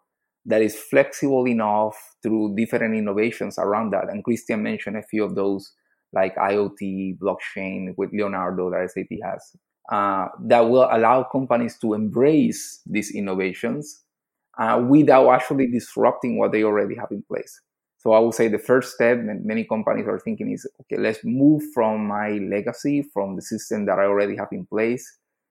that 0.47 0.61
is 0.61 0.75
flexible 0.75 1.45
enough 1.45 1.97
through 2.23 2.55
different 2.55 2.95
innovations 2.95 3.59
around 3.59 3.91
that. 3.91 4.09
And 4.09 4.23
Christian 4.23 4.63
mentioned 4.63 4.95
a 4.95 5.03
few 5.03 5.23
of 5.23 5.35
those 5.35 5.73
like 6.17 6.35
IoT, 6.35 7.19
blockchain 7.19 7.93
with 7.97 8.11
Leonardo 8.11 8.71
that 8.71 8.89
SAP 8.91 9.11
has, 9.23 9.41
uh, 9.91 10.27
that 10.51 10.61
will 10.69 10.87
allow 10.91 11.23
companies 11.23 11.77
to 11.79 11.93
embrace 11.93 12.81
these 12.85 13.09
innovations 13.21 14.03
uh, 14.57 14.83
without 14.95 15.29
actually 15.29 15.67
disrupting 15.67 16.37
what 16.39 16.51
they 16.51 16.63
already 16.63 16.95
have 16.95 17.11
in 17.11 17.23
place. 17.31 17.61
So 17.97 18.13
I 18.13 18.19
would 18.19 18.33
say 18.33 18.47
the 18.47 18.67
first 18.71 18.93
step 18.95 19.17
that 19.25 19.43
many 19.43 19.63
companies 19.63 20.07
are 20.07 20.19
thinking 20.19 20.51
is, 20.51 20.67
okay, 20.81 20.99
let's 21.01 21.19
move 21.23 21.61
from 21.73 22.07
my 22.07 22.29
legacy, 22.55 23.03
from 23.13 23.35
the 23.35 23.41
system 23.41 23.85
that 23.85 23.99
I 23.99 24.05
already 24.05 24.35
have 24.37 24.49
in 24.51 24.65
place, 24.65 25.05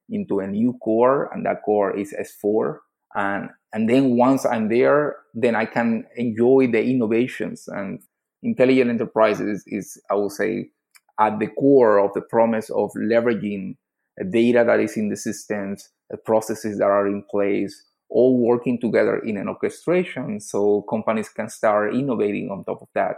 into 0.08 0.40
a 0.40 0.46
new 0.46 0.72
core, 0.82 1.28
and 1.32 1.44
that 1.46 1.62
core 1.64 1.96
is 1.96 2.14
S4. 2.14 2.78
And 3.14 3.50
and 3.72 3.90
then 3.90 4.16
once 4.16 4.46
I'm 4.46 4.68
there, 4.68 5.16
then 5.34 5.54
I 5.54 5.66
can 5.66 6.06
enjoy 6.16 6.68
the 6.72 6.82
innovations. 6.82 7.68
And 7.68 8.00
intelligent 8.46 8.90
enterprises 8.90 9.64
is, 9.66 10.00
I 10.10 10.14
would 10.14 10.32
say, 10.32 10.70
at 11.18 11.38
the 11.38 11.48
core 11.48 11.98
of 11.98 12.12
the 12.14 12.20
promise 12.20 12.70
of 12.70 12.90
leveraging 12.96 13.76
data 14.30 14.64
that 14.66 14.80
is 14.80 14.96
in 14.96 15.08
the 15.08 15.16
systems, 15.16 15.88
the 16.10 16.16
processes 16.16 16.78
that 16.78 16.84
are 16.84 17.06
in 17.06 17.22
place, 17.30 17.74
all 18.08 18.38
working 18.38 18.80
together 18.80 19.18
in 19.18 19.36
an 19.36 19.48
orchestration 19.48 20.40
so 20.40 20.82
companies 20.88 21.28
can 21.28 21.48
start 21.48 21.94
innovating 21.94 22.50
on 22.50 22.64
top 22.64 22.80
of 22.80 22.88
that 22.94 23.16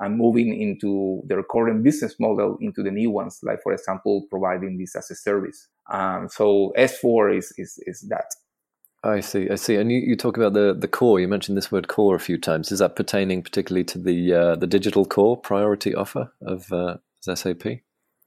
and 0.00 0.18
moving 0.18 0.60
into 0.60 1.22
their 1.26 1.44
current 1.44 1.84
business 1.84 2.16
model 2.18 2.58
into 2.60 2.82
the 2.82 2.90
new 2.90 3.10
ones, 3.10 3.38
like 3.44 3.60
for 3.62 3.72
example, 3.72 4.26
providing 4.28 4.76
this 4.76 4.96
as 4.96 5.08
a 5.10 5.14
service. 5.14 5.68
Um, 5.90 6.28
so 6.28 6.72
S4 6.76 7.38
is, 7.38 7.52
is, 7.58 7.78
is 7.86 8.00
that. 8.08 8.26
I 9.04 9.20
see, 9.20 9.50
I 9.50 9.56
see. 9.56 9.76
And 9.76 9.92
you, 9.92 9.98
you 9.98 10.16
talk 10.16 10.38
about 10.38 10.54
the, 10.54 10.74
the 10.74 10.88
core. 10.88 11.20
You 11.20 11.28
mentioned 11.28 11.58
this 11.58 11.70
word 11.70 11.88
core 11.88 12.16
a 12.16 12.20
few 12.20 12.38
times. 12.38 12.72
Is 12.72 12.78
that 12.78 12.96
pertaining 12.96 13.42
particularly 13.42 13.84
to 13.84 13.98
the 13.98 14.32
uh, 14.32 14.56
the 14.56 14.66
digital 14.66 15.04
core 15.04 15.36
priority 15.36 15.94
offer 15.94 16.32
of 16.40 16.72
uh, 16.72 16.96
SAP? 17.20 17.62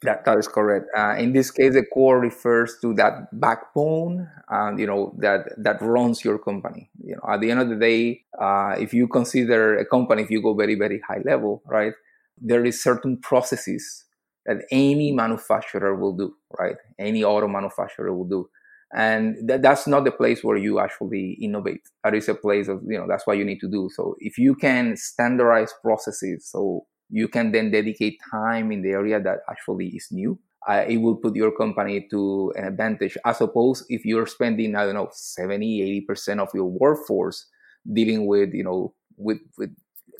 That, 0.03 0.25
that 0.25 0.37
is 0.37 0.47
correct. 0.47 0.85
Uh, 0.95 1.15
in 1.17 1.33
this 1.33 1.49
case, 1.49 1.73
the 1.73 1.83
core 1.83 2.19
refers 2.19 2.77
to 2.83 2.93
that 2.95 3.27
backbone, 3.39 4.29
and 4.49 4.79
you 4.79 4.85
know 4.85 5.15
that 5.17 5.49
that 5.57 5.81
runs 5.81 6.23
your 6.23 6.37
company. 6.37 6.91
You 7.03 7.15
know, 7.15 7.33
at 7.33 7.41
the 7.41 7.49
end 7.49 7.61
of 7.61 7.69
the 7.69 7.75
day, 7.75 8.21
uh, 8.39 8.75
if 8.77 8.93
you 8.93 9.07
consider 9.07 9.79
a 9.79 9.85
company, 9.85 10.21
if 10.21 10.29
you 10.29 10.43
go 10.43 10.53
very 10.53 10.75
very 10.75 11.01
high 11.07 11.21
level, 11.25 11.63
right, 11.65 11.93
there 12.39 12.63
is 12.63 12.83
certain 12.83 13.17
processes 13.17 14.05
that 14.45 14.57
any 14.69 15.11
manufacturer 15.11 15.95
will 15.95 16.15
do, 16.15 16.35
right? 16.59 16.77
Any 16.99 17.23
auto 17.23 17.47
manufacturer 17.47 18.13
will 18.13 18.29
do, 18.29 18.49
and 18.95 19.35
that, 19.49 19.61
that's 19.61 19.87
not 19.87 20.05
the 20.05 20.11
place 20.11 20.43
where 20.43 20.57
you 20.57 20.79
actually 20.79 21.33
innovate. 21.41 21.81
That 22.03 22.15
is 22.15 22.29
a 22.29 22.35
place 22.35 22.67
of 22.67 22.81
you 22.87 22.97
know 22.97 23.05
that's 23.07 23.27
what 23.27 23.37
you 23.37 23.45
need 23.45 23.59
to 23.59 23.69
do. 23.69 23.89
So 23.93 24.15
if 24.19 24.37
you 24.37 24.55
can 24.55 24.95
standardize 24.97 25.73
processes, 25.81 26.47
so 26.49 26.85
you 27.09 27.27
can 27.27 27.51
then 27.51 27.71
dedicate 27.71 28.19
time 28.31 28.71
in 28.71 28.81
the 28.81 28.91
area 28.91 29.19
that 29.21 29.39
actually 29.49 29.87
is 29.89 30.07
new. 30.11 30.39
Uh, 30.67 30.83
it 30.87 30.97
will 30.97 31.15
put 31.15 31.35
your 31.35 31.51
company 31.55 32.05
to 32.11 32.51
an 32.57 32.65
advantage 32.65 33.17
as 33.25 33.39
opposed 33.39 33.85
if 33.89 34.03
you're 34.03 34.27
spending, 34.27 34.75
I 34.75 34.85
don't 34.85 34.95
know, 34.95 35.09
70, 35.13 36.05
80% 36.09 36.39
of 36.39 36.49
your 36.53 36.65
workforce 36.65 37.45
dealing 37.93 38.25
with, 38.25 38.53
you 38.53 38.65
know, 38.65 38.93
with, 39.15 39.37
with 39.57 39.73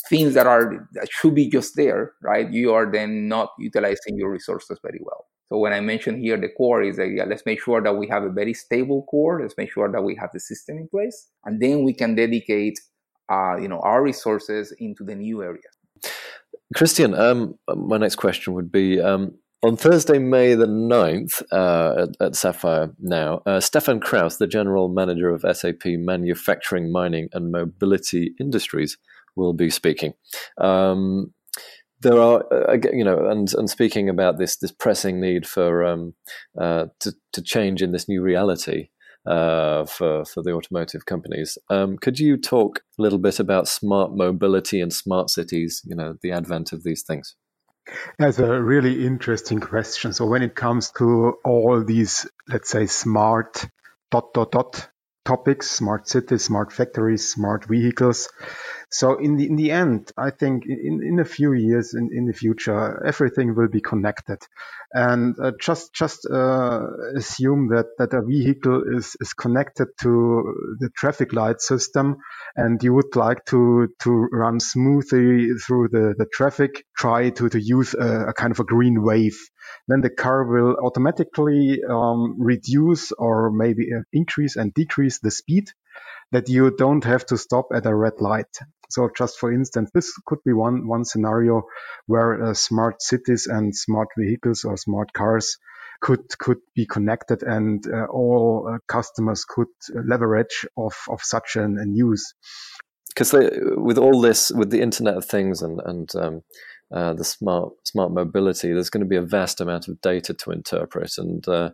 things 0.10 0.36
that 0.36 0.48
are, 0.48 0.88
that 0.94 1.12
should 1.12 1.36
be 1.36 1.50
just 1.50 1.76
there, 1.76 2.14
right? 2.22 2.50
You 2.50 2.74
are 2.74 2.90
then 2.90 3.28
not 3.28 3.50
utilizing 3.60 4.16
your 4.18 4.32
resources 4.32 4.80
very 4.82 5.00
well. 5.02 5.26
So 5.50 5.58
when 5.58 5.74
I 5.74 5.80
mention 5.80 6.22
here 6.22 6.38
the 6.38 6.50
core 6.50 6.84
is 6.84 6.98
that 6.98 7.10
yeah, 7.10 7.24
let's 7.26 7.46
make 7.46 7.62
sure 7.62 7.82
that 7.82 7.94
we 7.94 8.08
have 8.08 8.24
a 8.24 8.30
very 8.30 8.54
stable 8.54 9.04
core. 9.04 9.42
Let's 9.42 9.56
make 9.58 9.72
sure 9.72 9.92
that 9.92 10.02
we 10.02 10.16
have 10.16 10.32
the 10.34 10.40
system 10.40 10.78
in 10.78 10.88
place, 10.88 11.28
and 11.46 11.62
then 11.62 11.84
we 11.84 11.94
can 11.94 12.16
dedicate, 12.16 12.80
uh, 13.32 13.58
you 13.58 13.68
know, 13.68 13.80
our 13.80 14.04
resources 14.04 14.74
into 14.80 15.04
the 15.04 15.16
new 15.16 15.42
areas. 15.42 15.64
Christian, 16.76 17.14
um, 17.14 17.58
my 17.74 17.98
next 17.98 18.16
question 18.16 18.54
would 18.54 18.72
be 18.72 19.00
um, 19.00 19.38
on 19.64 19.76
Thursday, 19.76 20.20
May 20.20 20.54
the 20.54 20.68
9th, 20.68 21.42
uh, 21.52 22.04
at, 22.04 22.10
at, 22.28 22.36
Sapphire 22.36 22.94
Now, 23.00 23.42
uh, 23.46 23.60
Stefan 23.60 24.00
Krauss, 24.00 24.38
the 24.38 24.46
general 24.46 24.88
manager 24.88 25.30
of 25.30 25.46
SAP 25.58 25.84
Manufacturing, 25.86 26.92
Mining, 26.92 27.30
and 27.34 27.52
Mobility 27.52 28.36
Industries, 28.40 28.98
will 29.36 29.54
be 29.54 29.70
speaking. 29.70 30.14
Um, 30.60 31.34
there 32.02 32.20
are, 32.20 32.44
uh, 32.52 32.78
you 32.94 33.04
know, 33.04 33.28
and, 33.30 33.54
and 33.54 33.70
speaking 33.70 34.10
about 34.10 34.38
this 34.38 34.58
this 34.58 34.72
pressing 34.72 35.20
need 35.20 35.48
for 35.48 35.84
um, 35.84 36.14
uh, 36.60 36.86
to, 37.00 37.14
to 37.34 37.42
change 37.42 37.82
in 37.82 37.92
this 37.92 38.08
new 38.08 38.22
reality 38.22 38.90
uh, 39.26 39.86
for 39.86 40.26
for 40.26 40.44
the 40.44 40.52
automotive 40.52 41.06
companies. 41.06 41.58
Um, 41.70 41.98
could 41.98 42.20
you 42.20 42.38
talk 42.38 42.82
a 42.98 43.02
little 43.02 43.20
bit 43.20 43.40
about 43.40 43.68
smart 43.68 44.16
mobility 44.16 44.82
and 44.82 44.94
smart 44.94 45.30
cities? 45.30 45.82
You 45.86 45.96
know, 45.96 46.16
the 46.22 46.32
advent 46.32 46.74
of 46.74 46.84
these 46.84 47.04
things. 47.04 47.36
That's 48.20 48.40
a 48.40 48.62
really 48.62 49.06
interesting 49.06 49.62
question. 49.62 50.12
So 50.14 50.26
when 50.26 50.44
it 50.44 50.56
comes 50.56 50.92
to 50.98 51.38
all 51.46 51.84
these, 51.84 52.28
let's 52.48 52.70
say, 52.70 52.86
smart 52.86 53.66
dot 54.12 54.34
dot 54.34 54.52
dot 54.52 54.90
topics, 55.24 55.72
smart 55.72 56.08
cities, 56.08 56.44
smart 56.44 56.72
factories, 56.74 57.30
smart 57.30 57.66
vehicles, 57.66 58.30
so 58.90 59.18
in 59.18 59.36
the 59.36 59.46
in 59.48 59.58
the 59.58 59.72
end, 59.72 60.12
I 60.18 60.30
think 60.30 60.64
in, 60.66 61.02
in 61.04 61.20
a 61.20 61.26
few 61.26 61.52
years 61.52 61.94
in, 61.94 62.10
in 62.14 62.26
the 62.26 62.34
future, 62.34 63.04
everything 63.06 63.54
will 63.54 63.68
be 63.68 63.82
connected, 63.82 64.40
and 64.94 65.36
uh, 65.40 65.52
just 65.60 65.94
just 65.94 66.26
uh, 66.26 66.88
assume 67.16 67.68
that 67.70 67.88
that 67.98 68.14
a 68.14 68.22
vehicle 68.22 68.84
is 68.96 69.18
is 69.20 69.34
connected 69.34 69.88
to 70.02 70.78
the 70.80 70.90
traffic 70.96 71.34
light 71.34 71.60
system, 71.60 72.18
and 72.56 72.82
you 72.82 72.94
would 72.94 73.14
like 73.18 73.44
to 73.46 73.90
to 74.04 74.10
run 74.32 74.62
smoothly 74.62 75.50
through 75.56 75.90
the 75.90 76.16
the 76.18 76.28
traffic. 76.32 76.86
Try 76.98 77.32
to 77.32 77.50
to 77.50 77.60
use 77.60 77.94
a, 77.94 78.28
a 78.30 78.34
kind 78.34 78.52
of 78.52 78.62
a 78.62 78.64
green 78.64 79.04
wave. 79.04 79.38
Then 79.90 80.00
the 80.00 80.10
car 80.10 80.46
will 80.46 80.78
automatically 80.82 81.82
um, 81.84 82.38
reduce 82.40 83.12
or 83.12 83.52
maybe 83.52 83.90
uh, 83.94 84.04
increase 84.14 84.56
and 84.56 84.74
decrease 84.74 85.20
the 85.20 85.32
speed 85.32 85.72
that 86.32 86.50
you 86.50 86.72
don't 86.72 87.04
have 87.04 87.26
to 87.28 87.38
stop 87.38 87.68
at 87.74 87.86
a 87.86 87.96
red 87.96 88.20
light. 88.20 88.60
So 88.90 89.10
just 89.18 89.40
for 89.40 89.52
instance, 89.52 89.90
this 89.94 90.14
could 90.26 90.40
be 90.46 90.54
one, 90.54 90.88
one 90.88 91.06
scenario 91.06 91.64
where 92.06 92.42
uh, 92.42 92.54
smart 92.54 93.02
cities 93.02 93.48
and 93.48 93.76
smart 93.76 94.08
vehicles 94.18 94.64
or 94.64 94.78
smart 94.78 95.14
cars 95.14 95.58
could, 96.02 96.28
could 96.40 96.60
be 96.76 96.86
connected 96.86 97.44
and 97.44 97.86
uh, 97.88 98.06
all 98.06 98.70
uh, 98.72 98.78
customers 98.88 99.46
could 99.46 99.68
leverage 99.94 100.66
of, 100.78 100.94
of 101.10 101.22
such 101.22 101.56
an, 101.56 101.78
a 101.80 101.86
news. 101.86 102.34
Because 103.10 103.34
with 103.34 103.98
all 103.98 104.22
this, 104.22 104.52
with 104.52 104.70
the 104.70 104.82
Internet 104.82 105.18
of 105.18 105.26
Things 105.26 105.64
and, 105.64 105.82
and 105.84 106.16
um, 106.16 106.42
uh, 106.92 107.14
the 107.14 107.24
smart 107.24 107.74
smart 107.86 108.12
mobility, 108.12 108.72
there's 108.72 108.90
going 108.90 109.04
to 109.04 109.10
be 109.10 109.18
a 109.18 109.22
vast 109.22 109.60
amount 109.60 109.88
of 109.88 110.00
data 110.02 110.34
to 110.34 110.52
interpret, 110.52 111.18
and 111.18 111.46
uh, 111.48 111.72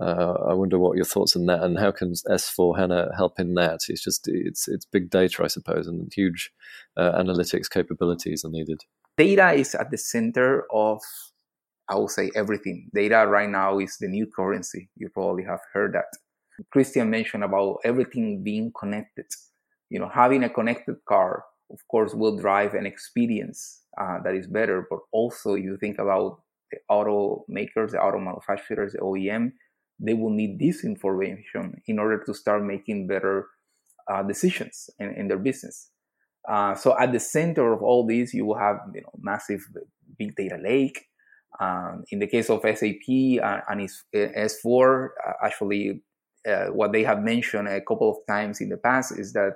uh, 0.00 0.32
I 0.48 0.54
wonder 0.54 0.78
what 0.78 0.96
your 0.96 1.04
thoughts 1.04 1.36
on 1.36 1.46
that, 1.46 1.62
and 1.62 1.78
how 1.78 1.92
can 1.92 2.12
S4 2.12 2.78
HANA 2.78 3.10
help 3.14 3.38
in 3.38 3.54
that? 3.54 3.80
It's 3.88 4.02
just 4.02 4.26
it's 4.26 4.66
it's 4.66 4.86
big 4.86 5.10
data, 5.10 5.44
I 5.44 5.48
suppose, 5.48 5.86
and 5.86 6.10
huge 6.12 6.50
uh, 6.96 7.12
analytics 7.12 7.68
capabilities 7.68 8.44
are 8.44 8.50
needed. 8.50 8.80
Data 9.18 9.52
is 9.52 9.74
at 9.74 9.90
the 9.90 9.98
center 9.98 10.64
of, 10.72 11.00
I 11.88 11.96
would 11.96 12.10
say, 12.10 12.30
everything. 12.34 12.90
Data 12.94 13.26
right 13.28 13.48
now 13.48 13.78
is 13.78 13.98
the 13.98 14.08
new 14.08 14.26
currency. 14.26 14.88
You 14.96 15.08
probably 15.10 15.44
have 15.44 15.60
heard 15.72 15.92
that. 15.94 16.06
Christian 16.72 17.10
mentioned 17.10 17.44
about 17.44 17.78
everything 17.84 18.42
being 18.42 18.72
connected. 18.78 19.26
You 19.90 20.00
know, 20.00 20.08
having 20.08 20.42
a 20.42 20.48
connected 20.48 20.96
car, 21.06 21.44
of 21.70 21.78
course, 21.88 22.14
will 22.14 22.36
drive 22.36 22.74
an 22.74 22.86
experience 22.86 23.82
uh, 24.00 24.18
that 24.22 24.34
is 24.34 24.46
better. 24.46 24.86
But 24.88 25.00
also, 25.12 25.54
you 25.54 25.76
think 25.76 25.98
about 25.98 26.40
the 26.70 26.78
automakers, 26.90 27.92
the 27.92 28.00
auto 28.00 28.18
manufacturers, 28.18 28.92
the 28.92 28.98
OEM, 28.98 29.52
they 29.98 30.14
will 30.14 30.30
need 30.30 30.58
this 30.58 30.84
information 30.84 31.80
in 31.86 31.98
order 31.98 32.22
to 32.24 32.34
start 32.34 32.64
making 32.64 33.06
better 33.06 33.46
uh, 34.10 34.22
decisions 34.22 34.90
in, 34.98 35.14
in, 35.14 35.28
their 35.28 35.38
business. 35.38 35.90
Uh, 36.48 36.74
so 36.74 36.98
at 36.98 37.12
the 37.12 37.20
center 37.20 37.72
of 37.72 37.82
all 37.82 38.06
this, 38.06 38.34
you 38.34 38.44
will 38.44 38.58
have 38.58 38.76
you 38.94 39.00
know 39.00 39.12
massive 39.20 39.60
big 40.18 40.34
data 40.36 40.58
lake. 40.62 41.06
Um, 41.60 42.02
in 42.10 42.18
the 42.18 42.26
case 42.26 42.50
of 42.50 42.62
SAP 42.62 43.40
uh, 43.40 43.60
and 43.70 43.80
its 43.80 44.04
S4, 44.12 45.08
uh, 45.26 45.32
actually, 45.42 46.02
what 46.72 46.92
they 46.92 47.04
have 47.04 47.22
mentioned 47.22 47.68
a 47.68 47.80
couple 47.80 48.10
of 48.10 48.16
times 48.26 48.60
in 48.60 48.68
the 48.68 48.76
past 48.76 49.16
is 49.18 49.32
that 49.34 49.54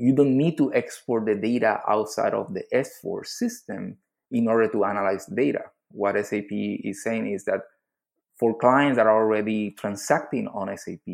you 0.00 0.14
don't 0.14 0.34
need 0.34 0.56
to 0.56 0.72
export 0.72 1.26
the 1.26 1.34
data 1.34 1.78
outside 1.86 2.32
of 2.32 2.54
the 2.54 2.64
S4 2.72 3.26
system 3.26 3.98
in 4.30 4.48
order 4.48 4.66
to 4.72 4.84
analyze 4.86 5.26
data. 5.26 5.60
What 5.90 6.14
SAP 6.24 6.48
is 6.50 7.04
saying 7.04 7.30
is 7.30 7.44
that 7.44 7.60
for 8.38 8.56
clients 8.56 8.96
that 8.96 9.06
are 9.06 9.22
already 9.22 9.72
transacting 9.72 10.48
on 10.48 10.74
SAP, 10.74 11.04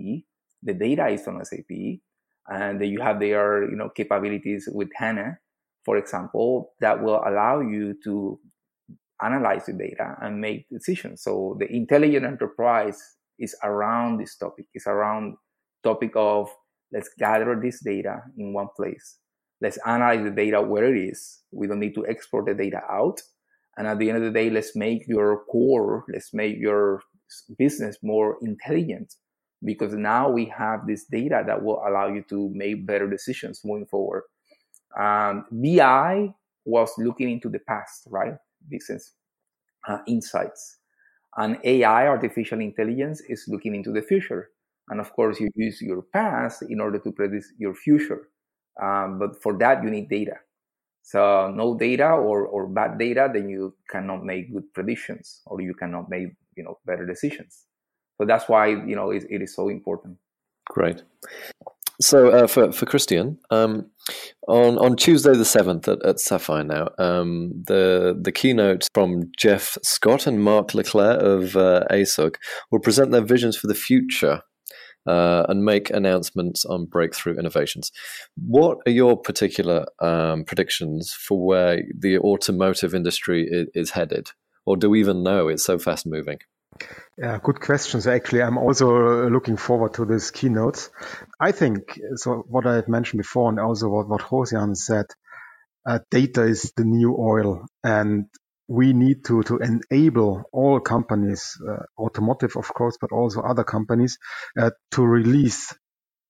the 0.63 0.73
data 0.73 1.09
is 1.09 1.27
on 1.27 1.45
SAP, 1.45 1.99
and 2.47 2.81
you 2.87 3.01
have 3.01 3.19
their 3.19 3.69
you 3.69 3.75
know 3.75 3.89
capabilities 3.89 4.69
with 4.73 4.89
HANA, 4.95 5.39
for 5.85 5.97
example, 5.97 6.73
that 6.81 7.03
will 7.03 7.21
allow 7.27 7.59
you 7.59 7.95
to 8.05 8.39
analyze 9.21 9.67
the 9.67 9.73
data 9.73 10.15
and 10.23 10.41
make 10.41 10.69
decisions. 10.69 11.23
So 11.23 11.57
the 11.59 11.67
intelligent 11.75 12.25
enterprise 12.25 13.03
is 13.41 13.57
around 13.65 14.21
this 14.21 14.37
topic. 14.37 14.67
It's 14.75 14.87
around 14.87 15.35
topic 15.83 16.13
of 16.15 16.51
Let's 16.93 17.11
gather 17.19 17.59
this 17.61 17.81
data 17.83 18.23
in 18.39 18.53
one 18.53 18.69
place. 18.77 19.19
Let's 19.61 19.79
analyze 19.87 20.25
the 20.25 20.31
data 20.31 20.61
where 20.61 20.95
it 20.95 20.99
is. 20.99 21.41
We 21.51 21.67
don't 21.67 21.81
need 21.81 21.95
to 21.95 22.07
export 22.07 22.47
the 22.47 22.55
data 22.55 22.81
out. 22.91 23.21
And 23.77 23.87
at 23.87 23.99
the 23.99 24.09
end 24.09 24.19
of 24.19 24.25
the 24.25 24.31
day, 24.39 24.51
let's 24.51 24.77
make 24.77 25.07
your 25.07 25.45
core, 25.51 26.05
let's 26.13 26.33
make 26.33 26.59
your 26.59 27.03
business 27.59 27.99
more 28.03 28.39
intelligent 28.43 29.15
because 29.65 29.93
now 29.95 30.31
we 30.31 30.47
have 30.47 30.87
this 30.87 31.05
data 31.05 31.43
that 31.47 31.63
will 31.63 31.83
allow 31.87 32.09
you 32.09 32.23
to 32.29 32.51
make 32.55 32.87
better 32.87 33.09
decisions 33.09 33.63
moving 33.65 33.87
forward. 33.87 34.25
Um, 34.99 35.47
BI 35.51 36.33
was 36.65 36.91
looking 36.99 37.31
into 37.31 37.49
the 37.49 37.59
past, 37.61 38.07
right? 38.11 38.35
Business 38.69 39.13
uh, 39.89 39.99
insights. 40.07 40.79
And 41.37 41.59
AI, 41.65 42.09
artificial 42.09 42.61
intelligence, 42.61 43.21
is 43.29 43.45
looking 43.49 43.75
into 43.75 43.93
the 43.93 44.03
future. 44.03 44.51
And 44.89 45.01
of 45.01 45.13
course, 45.13 45.41
you 45.41 45.49
use 45.55 45.83
your 45.83 46.03
past 46.03 46.63
in 46.63 46.81
order 46.81 46.99
to 46.99 47.13
predict 47.13 47.47
your 47.59 47.75
future. 47.75 48.29
Um, 48.81 49.19
but 49.19 49.43
for 49.43 49.57
that, 49.59 49.83
you 49.83 49.91
need 49.91 50.09
data. 50.09 50.37
So 51.03 51.53
no 51.55 51.77
data 51.77 52.09
or, 52.09 52.47
or 52.47 52.67
bad 52.67 52.99
data, 52.99 53.31
then 53.33 53.49
you 53.49 53.75
cannot 53.89 54.25
make 54.25 54.53
good 54.53 54.73
predictions 54.75 55.41
or 55.47 55.61
you 55.61 55.73
cannot 55.73 56.11
make 56.11 56.31
you 56.57 56.65
know 56.65 56.79
better 56.85 57.07
decisions. 57.07 57.67
So 58.19 58.27
that's 58.27 58.49
why 58.49 58.69
you 58.69 58.97
know 58.97 59.11
it, 59.11 59.25
it 59.31 59.41
is 59.41 59.55
so 59.55 59.69
important. 59.69 60.19
Great. 60.69 61.03
So 62.01 62.31
uh, 62.31 62.47
for 62.47 62.73
for 62.73 62.87
Christian, 62.87 63.39
um, 63.51 63.87
on 64.49 64.79
on 64.79 64.97
Tuesday 64.97 65.35
the 65.35 65.45
seventh 65.45 65.87
at, 65.87 66.05
at 66.05 66.19
Sapphire 66.19 66.65
now, 66.65 66.89
um, 66.99 67.53
the 67.67 68.19
the 68.21 68.33
keynote 68.33 68.89
from 68.93 69.31
Geoff 69.39 69.79
Scott 69.83 70.27
and 70.27 70.43
Mark 70.43 70.75
Leclerc 70.75 71.23
of 71.23 71.57
uh, 71.57 71.85
ASUG 71.91 72.35
will 72.73 72.81
present 72.81 73.13
their 73.13 73.25
visions 73.25 73.57
for 73.57 73.69
the 73.69 73.75
future 73.75 74.43
uh, 75.07 75.47
and 75.49 75.65
make 75.65 75.91
announcements 75.91 76.65
on 76.65 76.87
breakthrough 76.87 77.39
innovations. 77.39 77.93
What 78.37 78.79
are 78.87 78.93
your 78.93 79.17
particular 79.17 79.87
um, 80.01 80.45
predictions 80.45 81.13
for 81.13 81.45
where 81.45 81.83
the 81.97 82.19
automotive 82.19 82.95
industry 82.95 83.47
is, 83.51 83.69
is, 83.75 83.91
headed, 83.91 84.31
or 84.65 84.77
do 84.77 84.91
we 84.91 85.01
even 85.01 85.23
know 85.23 85.49
it's 85.49 85.65
so 85.65 85.79
fast 85.79 86.07
moving? 86.07 86.39
Yeah, 87.17 87.39
good 87.43 87.61
questions. 87.61 88.07
Actually, 88.07 88.43
I'm 88.43 88.59
also 88.59 89.31
looking 89.31 89.57
forward 89.57 89.95
to 89.95 90.05
this 90.05 90.31
keynote. 90.31 90.91
I 91.41 91.53
think 91.53 91.99
so. 92.17 92.45
What 92.49 92.67
I 92.67 92.75
had 92.75 92.89
mentioned 92.89 93.19
before, 93.19 93.49
and 93.49 93.59
also 93.59 93.89
what 93.89 94.09
what 94.09 94.21
Josian 94.21 94.77
said, 94.77 95.07
uh, 95.89 96.01
data 96.11 96.43
is 96.43 96.73
the 96.77 96.85
new 96.85 97.17
oil, 97.19 97.65
and 97.83 98.27
we 98.69 98.93
need 98.93 99.25
to, 99.27 99.43
to 99.45 99.59
enable 99.59 100.45
all 100.53 100.81
companies, 100.81 101.57
uh, 101.69 101.83
automotive, 101.99 102.57
of 102.57 102.73
course, 102.73 102.97
but 103.01 103.13
also 103.13 103.41
other 103.41 103.65
companies, 103.65 104.19
uh, 104.59 104.71
to 104.93 105.03
release 105.03 105.75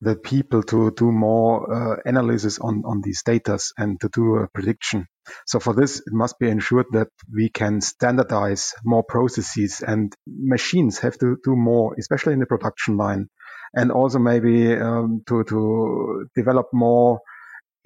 the 0.03 0.15
people 0.15 0.63
to 0.63 0.91
do 0.91 1.11
more 1.11 1.73
uh, 1.73 1.97
analysis 2.05 2.59
on, 2.59 2.83
on 2.85 3.01
these 3.03 3.23
data 3.23 3.59
and 3.79 3.99
to 4.01 4.11
do 4.13 4.37
a 4.37 4.49
prediction. 4.49 5.07
So 5.47 5.59
for 5.59 5.73
this, 5.75 6.01
it 6.01 6.13
must 6.13 6.39
be 6.39 6.51
ensured 6.51 6.87
that 6.93 7.09
we 7.35 7.49
can 7.49 7.81
standardize 7.81 8.75
more 8.85 9.03
processes 9.03 9.83
and 9.87 10.15
machines 10.27 10.99
have 10.99 11.19
to 11.19 11.39
do 11.43 11.57
more, 11.57 11.95
especially 11.99 12.35
in 12.35 12.41
the 12.41 12.47
production 12.47 12.99
line 12.99 13.29
and 13.75 13.91
also 13.91 14.19
maybe 14.19 14.75
um, 14.75 15.23
to, 15.27 15.45
to 15.45 16.29
develop 16.35 16.69
more 16.73 17.21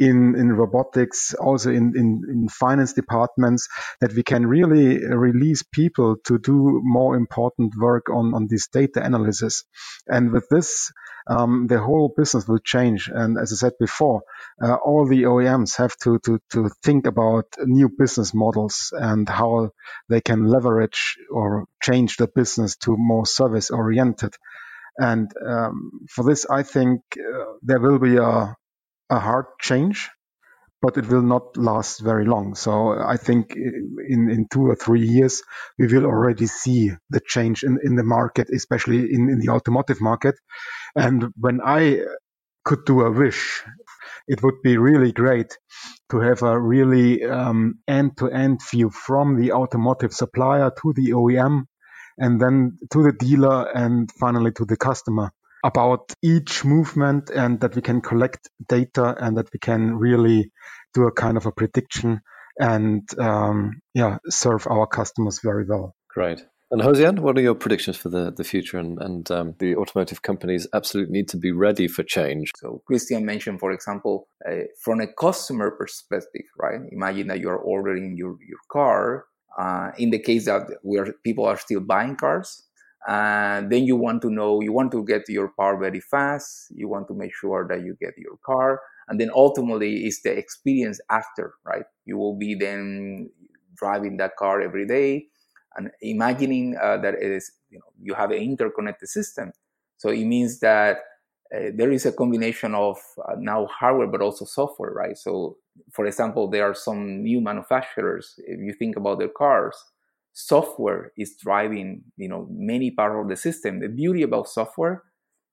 in, 0.00 0.34
in 0.34 0.50
robotics, 0.52 1.34
also 1.34 1.70
in, 1.70 1.92
in, 1.94 2.22
in 2.28 2.48
finance 2.48 2.94
departments, 2.94 3.68
that 4.00 4.14
we 4.14 4.22
can 4.22 4.46
really 4.46 5.06
release 5.06 5.62
people 5.62 6.16
to 6.24 6.38
do 6.38 6.80
more 6.82 7.16
important 7.16 7.74
work 7.78 8.08
on, 8.10 8.34
on 8.34 8.48
this 8.48 8.68
data 8.68 9.04
analysis. 9.04 9.64
And 10.08 10.32
with 10.32 10.48
this, 10.48 10.90
um, 11.28 11.66
the 11.68 11.78
whole 11.78 12.12
business 12.16 12.48
will 12.48 12.58
change. 12.58 13.10
And 13.12 13.38
as 13.38 13.52
I 13.52 13.56
said 13.56 13.74
before, 13.78 14.22
uh, 14.62 14.74
all 14.74 15.06
the 15.06 15.24
OEMs 15.24 15.76
have 15.76 15.94
to, 15.98 16.18
to, 16.20 16.40
to 16.52 16.70
think 16.82 17.06
about 17.06 17.44
new 17.62 17.90
business 17.90 18.32
models 18.32 18.92
and 18.96 19.28
how 19.28 19.70
they 20.08 20.22
can 20.22 20.46
leverage 20.46 21.18
or 21.30 21.66
change 21.82 22.16
the 22.16 22.26
business 22.26 22.76
to 22.78 22.96
more 22.96 23.26
service 23.26 23.70
oriented. 23.70 24.34
And 24.98 25.30
um, 25.46 26.06
for 26.10 26.24
this, 26.24 26.46
I 26.46 26.62
think 26.62 27.02
uh, 27.18 27.44
there 27.62 27.80
will 27.80 27.98
be 27.98 28.16
a, 28.16 28.56
a 29.10 29.18
hard 29.18 29.46
change, 29.60 30.08
but 30.80 30.96
it 30.96 31.06
will 31.08 31.22
not 31.22 31.56
last 31.56 32.00
very 32.00 32.24
long. 32.24 32.54
So 32.54 32.92
I 32.92 33.16
think 33.16 33.54
in, 33.54 34.30
in 34.30 34.46
two 34.50 34.66
or 34.68 34.76
three 34.76 35.06
years, 35.06 35.42
we 35.78 35.86
will 35.86 36.06
already 36.06 36.46
see 36.46 36.92
the 37.10 37.20
change 37.20 37.62
in, 37.62 37.78
in 37.82 37.96
the 37.96 38.04
market, 38.04 38.48
especially 38.54 39.12
in, 39.12 39.28
in 39.28 39.40
the 39.40 39.50
automotive 39.50 40.00
market. 40.00 40.36
And 40.96 41.32
when 41.36 41.60
I 41.64 42.00
could 42.64 42.84
do 42.86 43.02
a 43.02 43.10
wish, 43.10 43.62
it 44.28 44.42
would 44.42 44.62
be 44.62 44.76
really 44.76 45.12
great 45.12 45.58
to 46.10 46.20
have 46.20 46.42
a 46.42 46.58
really 46.58 47.24
um, 47.24 47.80
end-to-end 47.88 48.60
view 48.70 48.90
from 48.90 49.40
the 49.40 49.52
automotive 49.52 50.12
supplier 50.12 50.70
to 50.82 50.92
the 50.94 51.10
OEM 51.10 51.64
and 52.18 52.40
then 52.40 52.78
to 52.92 53.02
the 53.02 53.12
dealer 53.12 53.68
and 53.74 54.10
finally 54.12 54.52
to 54.52 54.64
the 54.64 54.76
customer 54.76 55.32
about 55.64 56.12
each 56.22 56.64
movement 56.64 57.30
and 57.30 57.60
that 57.60 57.74
we 57.74 57.82
can 57.82 58.00
collect 58.00 58.48
data 58.68 59.14
and 59.18 59.36
that 59.36 59.52
we 59.52 59.58
can 59.58 59.96
really 59.96 60.50
do 60.94 61.06
a 61.06 61.12
kind 61.12 61.36
of 61.36 61.46
a 61.46 61.52
prediction 61.52 62.20
and 62.58 63.08
um, 63.18 63.80
yeah 63.94 64.18
serve 64.28 64.66
our 64.68 64.86
customers 64.86 65.40
very 65.42 65.64
well. 65.64 65.94
Great. 66.08 66.44
And 66.72 66.80
Josian, 66.82 67.18
what 67.18 67.36
are 67.36 67.40
your 67.40 67.56
predictions 67.56 67.96
for 67.96 68.10
the, 68.10 68.30
the 68.30 68.44
future 68.44 68.78
and, 68.78 68.96
and 69.02 69.28
um, 69.32 69.54
the 69.58 69.74
automotive 69.74 70.22
companies 70.22 70.68
absolutely 70.72 71.12
need 71.12 71.28
to 71.30 71.36
be 71.36 71.50
ready 71.50 71.88
for 71.88 72.04
change? 72.04 72.52
So 72.56 72.80
Christian 72.86 73.26
mentioned, 73.26 73.58
for 73.58 73.72
example, 73.72 74.28
uh, 74.48 74.66
from 74.80 75.00
a 75.00 75.08
customer 75.08 75.72
perspective, 75.72 76.46
right? 76.56 76.78
Imagine 76.92 77.26
that 77.26 77.40
you're 77.40 77.56
ordering 77.56 78.16
your, 78.16 78.36
your 78.46 78.60
car. 78.70 79.24
Uh, 79.58 79.90
in 79.98 80.10
the 80.10 80.20
case 80.20 80.44
that 80.44 80.62
where 80.82 81.12
people 81.24 81.44
are 81.44 81.56
still 81.56 81.80
buying 81.80 82.14
cars, 82.14 82.62
and 83.08 83.70
then 83.72 83.84
you 83.84 83.96
want 83.96 84.20
to 84.22 84.30
know 84.30 84.60
you 84.60 84.72
want 84.72 84.92
to 84.92 85.04
get 85.04 85.28
your 85.28 85.48
car 85.48 85.78
very 85.78 86.00
fast. 86.00 86.66
You 86.70 86.88
want 86.88 87.08
to 87.08 87.14
make 87.14 87.34
sure 87.34 87.66
that 87.68 87.82
you 87.82 87.96
get 88.00 88.14
your 88.18 88.36
car. 88.44 88.80
And 89.08 89.20
then 89.20 89.30
ultimately 89.34 90.06
is 90.06 90.22
the 90.22 90.36
experience 90.36 91.00
after 91.10 91.54
right? 91.64 91.84
You 92.04 92.18
will 92.18 92.36
be 92.36 92.54
then 92.54 93.30
driving 93.74 94.18
that 94.18 94.36
car 94.36 94.60
every 94.60 94.86
day 94.86 95.26
and 95.76 95.90
imagining 96.02 96.76
uh, 96.80 96.98
that 96.98 97.14
it 97.14 97.30
is 97.30 97.50
you 97.70 97.78
know 97.78 97.92
you 98.00 98.14
have 98.14 98.30
an 98.30 98.38
interconnected 98.38 99.08
system. 99.08 99.52
So 99.96 100.10
it 100.10 100.24
means 100.24 100.60
that 100.60 100.98
uh, 101.54 101.70
there 101.74 101.90
is 101.90 102.06
a 102.06 102.12
combination 102.12 102.74
of 102.74 102.98
uh, 103.26 103.34
now 103.38 103.66
hardware 103.66 104.06
but 104.06 104.20
also 104.20 104.44
software 104.44 104.92
right? 104.92 105.16
So 105.16 105.56
for 105.90 106.04
example 106.06 106.48
there 106.48 106.64
are 106.68 106.74
some 106.74 107.22
new 107.22 107.40
manufacturers. 107.40 108.34
If 108.46 108.60
you 108.60 108.74
think 108.74 108.96
about 108.96 109.18
their 109.18 109.28
cars 109.28 109.76
software 110.32 111.12
is 111.16 111.36
driving 111.36 112.02
you 112.16 112.28
know 112.28 112.46
many 112.50 112.90
part 112.90 113.20
of 113.20 113.28
the 113.28 113.36
system. 113.36 113.80
The 113.80 113.88
beauty 113.88 114.22
about 114.22 114.48
software 114.48 115.02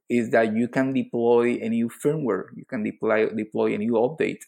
is 0.09 0.31
that 0.31 0.55
you 0.55 0.67
can 0.67 0.93
deploy 0.93 1.59
a 1.61 1.69
new 1.69 1.89
firmware. 1.89 2.45
You 2.55 2.65
can 2.65 2.83
deploy 2.83 3.29
deploy 3.29 3.73
a 3.75 3.77
new 3.77 3.93
update 3.93 4.41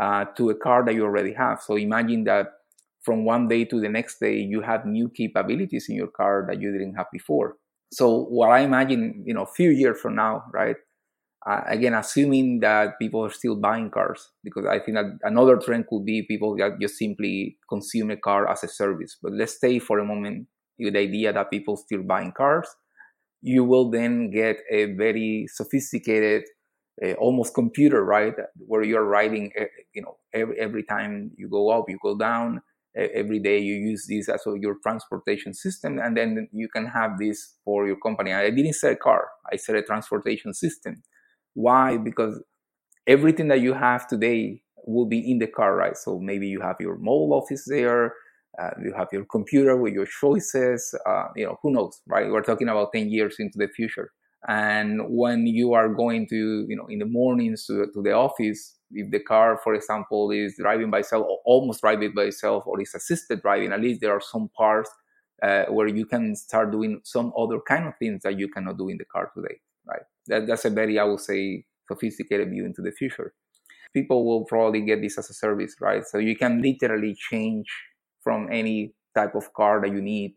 uh, 0.00 0.24
to 0.36 0.50
a 0.50 0.54
car 0.54 0.84
that 0.84 0.94
you 0.94 1.04
already 1.04 1.32
have. 1.34 1.62
So 1.62 1.76
imagine 1.76 2.24
that 2.24 2.48
from 3.02 3.24
one 3.24 3.48
day 3.48 3.64
to 3.64 3.80
the 3.80 3.88
next 3.88 4.20
day 4.20 4.36
you 4.38 4.60
have 4.60 4.86
new 4.86 5.08
capabilities 5.08 5.86
in 5.88 5.96
your 5.96 6.08
car 6.08 6.44
that 6.48 6.60
you 6.60 6.72
didn't 6.72 6.94
have 6.94 7.06
before. 7.12 7.56
So 7.92 8.24
what 8.26 8.50
i 8.50 8.60
imagine 8.60 9.22
you 9.26 9.34
know 9.34 9.42
a 9.42 9.52
few 9.58 9.70
years 9.70 10.00
from 10.00 10.14
now 10.14 10.44
right 10.52 10.76
uh, 11.46 11.62
again, 11.66 11.94
assuming 11.94 12.60
that 12.60 12.98
people 12.98 13.24
are 13.24 13.30
still 13.30 13.56
buying 13.56 13.90
cars, 13.90 14.30
because 14.44 14.66
I 14.66 14.78
think 14.78 14.96
that 14.96 15.18
another 15.22 15.56
trend 15.56 15.86
could 15.88 16.04
be 16.04 16.22
people 16.22 16.56
that 16.56 16.78
just 16.80 16.98
simply 16.98 17.56
consume 17.68 18.10
a 18.10 18.16
car 18.16 18.48
as 18.50 18.62
a 18.62 18.68
service. 18.68 19.16
But 19.22 19.32
let's 19.32 19.54
stay 19.54 19.78
for 19.78 19.98
a 19.98 20.04
moment 20.04 20.48
with 20.78 20.94
the 20.94 21.00
idea 21.00 21.32
that 21.32 21.50
people 21.50 21.76
still 21.76 22.02
buying 22.02 22.32
cars. 22.32 22.68
You 23.40 23.64
will 23.64 23.90
then 23.90 24.30
get 24.30 24.58
a 24.70 24.92
very 24.92 25.46
sophisticated, 25.48 26.44
uh, 27.02 27.12
almost 27.14 27.54
computer, 27.54 28.04
right? 28.04 28.34
Where 28.58 28.82
you're 28.82 29.06
writing, 29.06 29.52
uh, 29.58 29.64
you 29.94 30.02
know, 30.02 30.18
every, 30.34 30.58
every 30.60 30.82
time 30.82 31.30
you 31.38 31.48
go 31.48 31.70
up, 31.70 31.86
you 31.88 31.98
go 32.02 32.18
down. 32.18 32.60
Every 32.96 33.38
day 33.38 33.60
you 33.60 33.76
use 33.76 34.06
this 34.08 34.28
as 34.28 34.42
your 34.58 34.76
transportation 34.82 35.54
system, 35.54 36.00
and 36.00 36.16
then 36.16 36.48
you 36.52 36.68
can 36.68 36.86
have 36.86 37.18
this 37.20 37.54
for 37.64 37.86
your 37.86 37.96
company. 37.96 38.32
I 38.32 38.50
didn't 38.50 38.72
say 38.72 38.92
a 38.92 38.96
car; 38.96 39.28
I 39.50 39.54
said 39.54 39.76
a 39.76 39.82
transportation 39.82 40.52
system 40.52 41.00
why? 41.54 41.96
Because 41.96 42.40
everything 43.06 43.48
that 43.48 43.60
you 43.60 43.74
have 43.74 44.06
today 44.08 44.62
will 44.86 45.06
be 45.06 45.30
in 45.30 45.38
the 45.38 45.46
car, 45.46 45.76
right? 45.76 45.96
So 45.96 46.18
maybe 46.18 46.46
you 46.48 46.60
have 46.60 46.76
your 46.80 46.96
mobile 46.96 47.34
office 47.34 47.64
there, 47.66 48.14
uh, 48.60 48.70
you 48.82 48.92
have 48.96 49.08
your 49.12 49.24
computer 49.24 49.76
with 49.76 49.94
your 49.94 50.06
choices. 50.06 50.94
Uh, 51.06 51.28
you 51.36 51.46
know, 51.46 51.58
who 51.62 51.72
knows, 51.72 52.00
right? 52.06 52.30
We're 52.30 52.42
talking 52.42 52.68
about 52.68 52.92
10 52.92 53.10
years 53.10 53.36
into 53.38 53.58
the 53.58 53.68
future. 53.68 54.10
And 54.48 55.02
when 55.08 55.46
you 55.46 55.74
are 55.74 55.88
going 55.88 56.26
to, 56.28 56.66
you 56.66 56.76
know, 56.76 56.86
in 56.88 56.98
the 56.98 57.04
mornings 57.04 57.66
to, 57.66 57.86
to 57.92 58.02
the 58.02 58.12
office, 58.12 58.78
if 58.92 59.10
the 59.10 59.20
car, 59.20 59.60
for 59.62 59.74
example, 59.74 60.30
is 60.30 60.56
driving 60.58 60.90
by 60.90 61.00
itself 61.00 61.26
or 61.28 61.38
almost 61.44 61.82
driving 61.82 62.14
by 62.14 62.24
itself 62.24 62.64
or 62.66 62.80
is 62.80 62.94
assisted 62.94 63.42
driving, 63.42 63.72
at 63.72 63.80
least 63.80 64.00
there 64.00 64.12
are 64.12 64.20
some 64.20 64.48
parts 64.56 64.90
uh, 65.42 65.64
where 65.66 65.88
you 65.88 66.06
can 66.06 66.34
start 66.34 66.72
doing 66.72 67.00
some 67.04 67.32
other 67.38 67.60
kind 67.68 67.86
of 67.86 67.94
things 67.98 68.22
that 68.22 68.38
you 68.38 68.48
cannot 68.48 68.78
do 68.78 68.88
in 68.88 68.96
the 68.96 69.04
car 69.04 69.30
today 69.34 69.58
right? 69.90 70.02
That, 70.28 70.46
that's 70.46 70.64
a 70.64 70.70
very, 70.70 70.98
I 70.98 71.04
would 71.04 71.20
say, 71.20 71.64
sophisticated 71.88 72.50
view 72.50 72.64
into 72.64 72.82
the 72.82 72.92
future. 72.92 73.34
People 73.94 74.24
will 74.26 74.44
probably 74.44 74.82
get 74.82 75.02
this 75.02 75.18
as 75.18 75.30
a 75.30 75.34
service, 75.34 75.74
right? 75.80 76.04
So 76.06 76.18
you 76.18 76.36
can 76.36 76.62
literally 76.62 77.16
change 77.30 77.66
from 78.22 78.48
any 78.52 78.94
type 79.16 79.34
of 79.34 79.52
car 79.54 79.80
that 79.82 79.90
you 79.92 80.00
need 80.00 80.34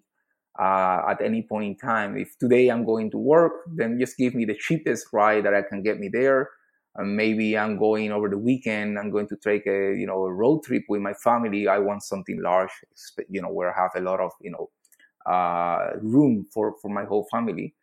uh, 0.60 1.02
at 1.10 1.22
any 1.22 1.44
point 1.44 1.66
in 1.66 1.78
time. 1.78 2.18
If 2.18 2.38
today 2.40 2.70
I'm 2.70 2.86
going 2.86 3.12
to 3.12 3.18
work, 3.18 3.54
then 3.76 4.00
just 4.00 4.18
give 4.18 4.36
me 4.36 4.46
the 4.46 4.56
cheapest 4.56 5.08
ride 5.14 5.46
that 5.46 5.54
I 5.54 5.62
can 5.64 5.84
get 5.84 6.00
me 6.00 6.10
there. 6.12 6.50
And 6.96 7.18
maybe 7.18 7.58
I'm 7.58 7.78
going 7.80 8.12
over 8.12 8.30
the 8.30 8.38
weekend. 8.38 9.00
I'm 9.00 9.10
going 9.10 9.28
to 9.30 9.36
take 9.36 9.66
a 9.66 9.96
you 9.98 10.06
know 10.06 10.26
a 10.26 10.34
road 10.34 10.64
trip 10.64 10.84
with 10.90 11.02
my 11.02 11.14
family. 11.14 11.68
I 11.68 11.80
want 11.80 12.04
something 12.04 12.40
large, 12.42 12.72
you 13.30 13.42
know, 13.42 13.50
where 13.50 13.76
I 13.76 13.82
have 13.82 13.92
a 13.96 14.02
lot 14.02 14.20
of 14.20 14.32
you 14.42 14.52
know 14.52 14.70
uh, 15.32 15.98
room 16.02 16.48
for 16.54 16.76
for 16.82 16.90
my 16.90 17.06
whole 17.06 17.28
family. 17.32 17.74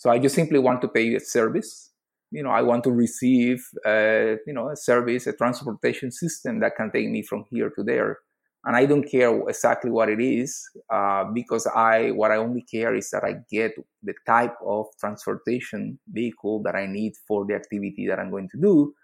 So 0.00 0.10
I 0.10 0.18
just 0.18 0.34
simply 0.34 0.58
want 0.58 0.80
to 0.80 0.88
pay 0.88 1.14
a 1.14 1.20
service. 1.20 1.92
You 2.30 2.42
know, 2.42 2.50
I 2.50 2.62
want 2.62 2.84
to 2.84 2.90
receive, 2.90 3.58
uh, 3.84 4.36
you 4.46 4.54
know, 4.56 4.70
a 4.70 4.76
service, 4.76 5.26
a 5.26 5.32
transportation 5.32 6.10
system 6.10 6.60
that 6.60 6.76
can 6.76 6.90
take 6.90 7.08
me 7.08 7.22
from 7.22 7.44
here 7.50 7.70
to 7.76 7.82
there 7.84 8.18
and 8.64 8.76
I 8.76 8.86
don't 8.86 9.04
care 9.04 9.48
exactly 9.48 9.90
what 9.90 10.08
it 10.08 10.20
is 10.20 10.68
uh, 10.92 11.24
because 11.32 11.66
I 11.66 12.10
what 12.10 12.30
I 12.30 12.36
only 12.36 12.62
care 12.62 12.94
is 12.94 13.10
that 13.10 13.24
I 13.24 13.36
get 13.50 13.72
the 14.02 14.14
type 14.26 14.54
of 14.64 14.86
transportation 14.98 15.98
vehicle 16.08 16.62
that 16.64 16.74
I 16.74 16.86
need 16.86 17.14
for 17.26 17.46
the 17.46 17.54
activity 17.54 18.06
that 18.08 18.18
I'm 18.18 18.30
going 18.30 18.48
to 18.50 18.60
do, 18.60 18.94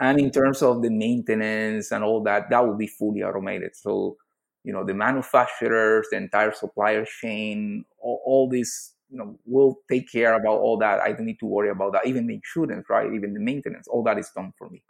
and 0.00 0.20
in 0.20 0.30
terms 0.30 0.62
of 0.62 0.82
the 0.82 0.90
maintenance 0.90 1.90
and 1.90 2.04
all 2.04 2.22
that, 2.24 2.50
that 2.50 2.64
will 2.64 2.76
be 2.76 2.86
fully 2.86 3.22
automated. 3.22 3.74
So, 3.74 4.16
you 4.62 4.72
know, 4.72 4.84
the 4.84 4.94
manufacturers, 4.94 6.06
the 6.10 6.18
entire 6.18 6.52
supplier 6.52 7.04
chain, 7.04 7.84
all, 8.00 8.22
all 8.24 8.48
this, 8.48 8.94
you 9.12 9.18
know, 9.18 9.38
will 9.44 9.76
take 9.90 10.10
care 10.10 10.34
about 10.34 10.58
all 10.58 10.78
that. 10.78 11.00
I 11.00 11.12
don't 11.12 11.26
need 11.26 11.38
to 11.40 11.46
worry 11.46 11.68
about 11.68 11.92
that. 11.92 12.06
Even 12.06 12.26
the 12.26 12.34
insurance, 12.34 12.86
right? 12.88 13.12
Even 13.12 13.34
the 13.34 13.40
maintenance, 13.40 13.86
all 13.86 14.02
that 14.04 14.18
is 14.18 14.30
done 14.34 14.52
for 14.56 14.70
me. 14.70 14.82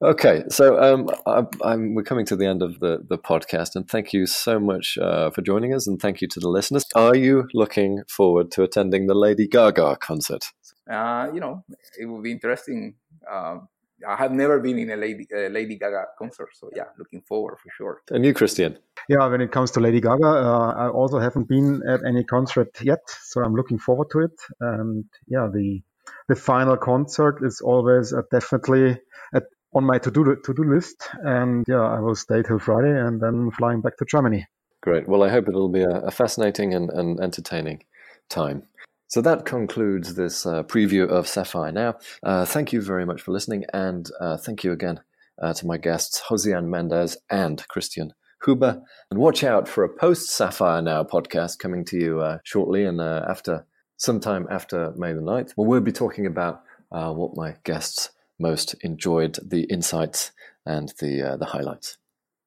Okay, 0.00 0.44
so 0.48 0.80
um, 0.80 1.10
I'm, 1.26 1.48
I'm, 1.64 1.94
we're 1.94 2.04
coming 2.04 2.24
to 2.26 2.36
the 2.36 2.46
end 2.46 2.62
of 2.62 2.78
the, 2.78 3.04
the 3.08 3.18
podcast, 3.18 3.74
and 3.74 3.90
thank 3.90 4.12
you 4.12 4.26
so 4.26 4.60
much 4.60 4.96
uh, 4.96 5.30
for 5.30 5.42
joining 5.42 5.74
us, 5.74 5.88
and 5.88 6.00
thank 6.00 6.20
you 6.20 6.28
to 6.28 6.38
the 6.38 6.48
listeners. 6.48 6.84
Are 6.94 7.16
you 7.16 7.48
looking 7.52 8.04
forward 8.08 8.52
to 8.52 8.62
attending 8.62 9.08
the 9.08 9.14
Lady 9.14 9.48
Gaga 9.48 9.96
concert? 9.96 10.44
Uh, 10.88 11.28
you 11.34 11.40
know, 11.40 11.64
it 11.98 12.06
will 12.06 12.22
be 12.22 12.30
interesting. 12.30 12.94
Uh, 13.28 13.58
I 14.06 14.16
have 14.16 14.32
never 14.32 14.60
been 14.60 14.78
in 14.78 14.90
a 14.90 14.96
Lady 14.96 15.26
uh, 15.34 15.48
Lady 15.48 15.76
Gaga 15.76 16.06
concert, 16.18 16.48
so 16.52 16.70
yeah, 16.74 16.84
looking 16.98 17.22
forward 17.22 17.58
for 17.58 17.70
sure. 17.76 18.02
And 18.10 18.24
you, 18.24 18.34
Christian? 18.34 18.78
Yeah, 19.08 19.26
when 19.26 19.40
it 19.40 19.50
comes 19.50 19.70
to 19.72 19.80
Lady 19.80 20.00
Gaga, 20.00 20.26
uh, 20.26 20.74
I 20.76 20.88
also 20.88 21.18
haven't 21.18 21.48
been 21.48 21.82
at 21.88 22.00
any 22.06 22.24
concert 22.24 22.68
yet, 22.82 23.00
so 23.22 23.42
I'm 23.42 23.54
looking 23.54 23.78
forward 23.78 24.08
to 24.12 24.20
it. 24.20 24.40
And 24.60 25.04
yeah, 25.26 25.48
the 25.52 25.82
the 26.28 26.36
final 26.36 26.76
concert 26.76 27.40
is 27.42 27.60
always 27.60 28.14
definitely 28.30 29.00
at 29.34 29.44
on 29.74 29.84
my 29.84 29.98
to-do 29.98 30.36
to-do 30.44 30.64
list. 30.64 31.08
And 31.22 31.64
yeah, 31.68 31.82
I 31.82 32.00
will 32.00 32.14
stay 32.14 32.42
till 32.42 32.58
Friday 32.58 32.98
and 32.98 33.20
then 33.20 33.50
flying 33.50 33.80
back 33.80 33.96
to 33.98 34.04
Germany. 34.04 34.46
Great. 34.80 35.08
Well, 35.08 35.22
I 35.22 35.28
hope 35.28 35.48
it'll 35.48 35.68
be 35.68 35.82
a, 35.82 36.00
a 36.00 36.10
fascinating 36.10 36.72
and, 36.72 36.90
and, 36.90 37.20
entertaining 37.20 37.82
time. 38.28 38.62
So 39.08 39.22
that 39.22 39.46
concludes 39.46 40.16
this 40.16 40.44
uh, 40.44 40.64
preview 40.64 41.08
of 41.08 41.26
Sapphire 41.26 41.72
Now. 41.72 41.94
Uh, 42.22 42.44
thank 42.44 42.74
you 42.74 42.82
very 42.82 43.06
much 43.06 43.22
for 43.22 43.32
listening, 43.32 43.64
and 43.72 44.06
uh, 44.20 44.36
thank 44.36 44.62
you 44.62 44.72
again 44.72 45.00
uh, 45.40 45.54
to 45.54 45.66
my 45.66 45.78
guests, 45.78 46.20
Josian 46.28 46.66
Mendez 46.66 47.16
and 47.30 47.66
Christian 47.68 48.12
Huber. 48.44 48.82
And 49.10 49.18
watch 49.18 49.42
out 49.42 49.66
for 49.66 49.82
a 49.82 49.88
post 49.88 50.28
Sapphire 50.28 50.82
Now 50.82 51.04
podcast 51.04 51.58
coming 51.58 51.86
to 51.86 51.96
you 51.96 52.20
uh, 52.20 52.38
shortly 52.44 52.84
and 52.84 53.00
uh, 53.00 53.24
after 53.26 53.64
sometime 53.96 54.46
after 54.50 54.92
May 54.98 55.14
the 55.14 55.22
9th. 55.22 55.54
Well, 55.56 55.66
we'll 55.66 55.80
be 55.80 55.90
talking 55.90 56.26
about 56.26 56.62
what 56.90 57.34
my 57.34 57.56
guests 57.64 58.10
most 58.38 58.74
enjoyed 58.82 59.38
the 59.42 59.62
insights 59.64 60.32
and 60.66 60.92
the 61.00 61.36
the 61.38 61.46
highlights. 61.46 61.96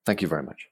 Thank 0.06 0.22
you 0.22 0.28
very 0.28 0.44
much. 0.44 0.71